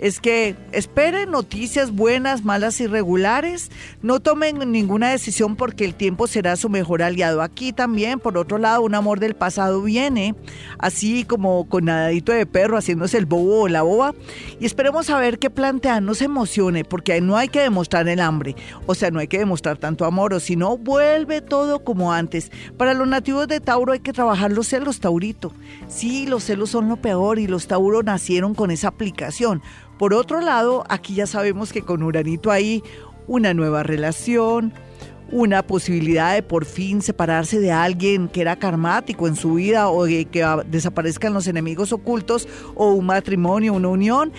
[0.01, 3.71] es que esperen noticias buenas, malas y regulares.
[4.01, 7.43] No tomen ninguna decisión porque el tiempo será su mejor aliado.
[7.43, 10.35] Aquí también, por otro lado, un amor del pasado viene,
[10.79, 14.15] así como con nadadito de perro, haciéndose el bobo o la boba.
[14.59, 16.07] Y esperemos a ver qué plantean.
[16.07, 18.57] No se emocione, porque no hay que demostrar el hambre.
[18.87, 22.51] O sea, no hay que demostrar tanto amor, o si no, vuelve todo como antes.
[22.79, 25.53] Para los nativos de Tauro hay que trabajar los celos, Taurito.
[25.89, 29.61] Sí, los celos son lo peor y los Tauro nacieron con esa aplicación.
[30.01, 32.83] Por otro lado, aquí ya sabemos que con Uranito hay
[33.27, 34.73] una nueva relación,
[35.31, 40.07] una posibilidad de por fin separarse de alguien que era karmático en su vida o
[40.07, 44.33] de que desaparezcan los enemigos ocultos o un matrimonio, una unión.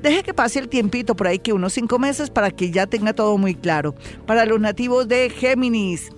[0.00, 3.12] Deje que pase el tiempito por ahí, que unos cinco meses, para que ya tenga
[3.12, 3.94] todo muy claro.
[4.24, 6.08] Para los nativos de Géminis,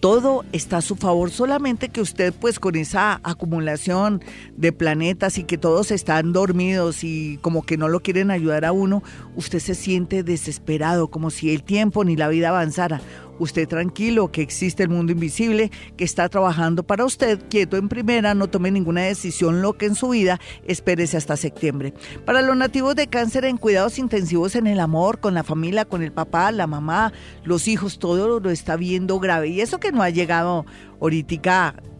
[0.00, 4.22] todo está a su favor, solamente que usted pues con esa acumulación
[4.56, 8.72] de planetas y que todos están dormidos y como que no lo quieren ayudar a
[8.72, 9.02] uno,
[9.36, 13.00] usted se siente desesperado, como si el tiempo ni la vida avanzara
[13.40, 18.34] usted tranquilo, que existe el mundo invisible, que está trabajando para usted, quieto en primera,
[18.34, 21.94] no tome ninguna decisión loca en su vida, espérese hasta septiembre.
[22.24, 26.02] Para los nativos de cáncer en cuidados intensivos en el amor, con la familia, con
[26.02, 27.12] el papá, la mamá,
[27.42, 29.48] los hijos, todo lo está viendo grave.
[29.48, 30.66] Y eso que no ha llegado
[31.00, 31.30] ahorita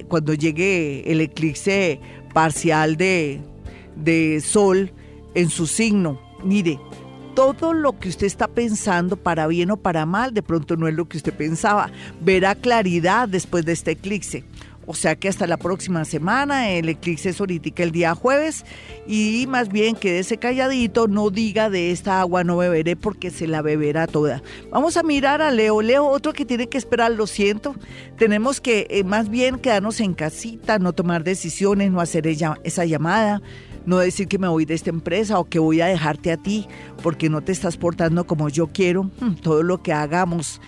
[0.08, 2.00] cuando llegue el eclipse
[2.34, 3.40] parcial de,
[3.96, 4.92] de sol
[5.34, 6.20] en su signo.
[6.44, 6.78] Mire,
[7.34, 10.94] todo lo que usted está pensando, para bien o para mal, de pronto no es
[10.94, 11.90] lo que usted pensaba.
[12.20, 14.44] Verá claridad después de este eclipse.
[14.86, 18.64] O sea que hasta la próxima semana, el eclipse es ahorita el día jueves
[19.06, 23.62] y más bien quédese calladito, no diga de esta agua no beberé porque se la
[23.62, 24.42] beberá toda.
[24.72, 25.80] Vamos a mirar a Leo.
[25.80, 27.76] Leo, otro que tiene que esperar, lo siento.
[28.18, 33.42] Tenemos que eh, más bien quedarnos en casita, no tomar decisiones, no hacer esa llamada
[33.86, 36.66] no decir que me voy de esta empresa o que voy a dejarte a ti
[37.02, 39.04] porque no te estás portando como yo quiero.
[39.20, 40.60] Hmm, todo lo que hagamos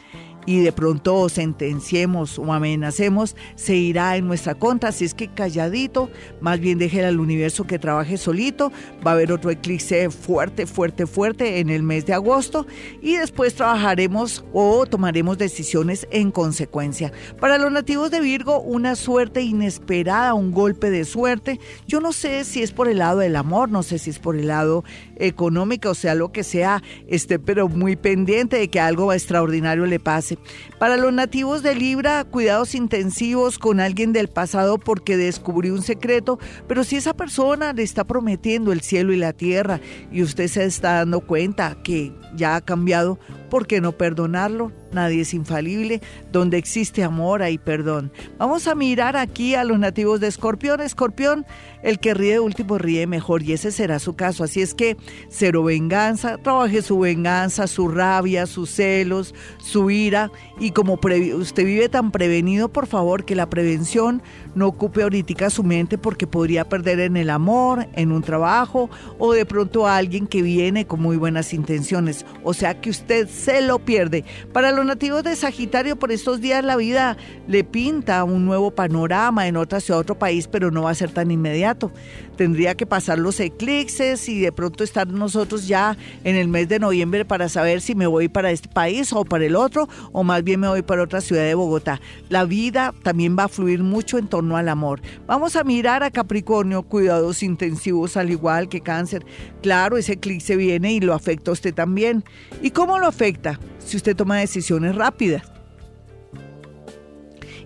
[0.47, 4.91] y de pronto sentenciemos o amenacemos, se irá en nuestra contra.
[4.91, 8.73] Así es que calladito, más bien déjele al universo que trabaje solito.
[9.07, 12.67] Va a haber otro eclipse fuerte, fuerte, fuerte en el mes de agosto
[13.01, 17.13] y después trabajaremos o tomaremos decisiones en consecuencia.
[17.41, 21.61] Para los nativos de Virgo, una suerte inesperada, un golpe de suerte.
[21.87, 24.37] Yo no sé si es por el lado del amor, no sé si es por
[24.37, 24.85] el lado
[25.17, 30.01] económico, o sea, lo que sea, esté pero muy pendiente de que algo extraordinario le
[30.01, 30.32] pase
[30.79, 36.39] para los nativos de Libra, cuidados intensivos con alguien del pasado porque descubrió un secreto,
[36.67, 39.81] pero si esa persona le está prometiendo el cielo y la tierra
[40.11, 43.19] y usted se está dando cuenta que ya ha cambiado,
[43.53, 44.73] ¿por qué no perdonarlo?
[44.93, 46.01] Nadie es infalible.
[46.33, 48.11] Donde existe amor hay perdón.
[48.39, 50.81] Vamos a mirar aquí a los nativos de Escorpión.
[50.81, 51.45] Escorpión,
[51.83, 54.43] el que ríe último ríe mejor y ese será su caso.
[54.43, 54.97] Así es que
[55.29, 60.99] cero venganza, trabaje su venganza, su rabia, sus celos, su ira y como
[61.37, 64.23] usted vive tan prevenido, por favor, que la prevención
[64.55, 69.33] no ocupe ahorita su mente porque podría perder en el amor, en un trabajo o
[69.33, 72.27] de pronto a alguien que viene con muy buenas intenciones.
[72.45, 74.25] O sea que usted se lo pierde.
[74.53, 79.47] Para los nativos de Sagitario, por estos días la vida le pinta un nuevo panorama
[79.47, 81.91] en otra ciudad, otro país, pero no va a ser tan inmediato.
[82.37, 86.79] Tendría que pasar los eclipses y de pronto estar nosotros ya en el mes de
[86.79, 90.43] noviembre para saber si me voy para este país o para el otro, o más
[90.43, 92.01] bien me voy para otra ciudad de Bogotá.
[92.29, 95.01] La vida también va a fluir mucho en torno al amor.
[95.27, 99.25] Vamos a mirar a Capricornio, cuidados intensivos al igual que cáncer.
[99.63, 102.25] Claro, ese eclipse viene y lo afecta a usted también.
[102.61, 103.59] ¿Y cómo lo afecta?
[103.79, 105.43] Si usted toma decisiones rápidas.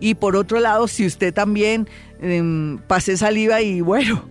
[0.01, 1.89] Y por otro lado, si usted también
[2.21, 4.29] em, pase saliva y bueno,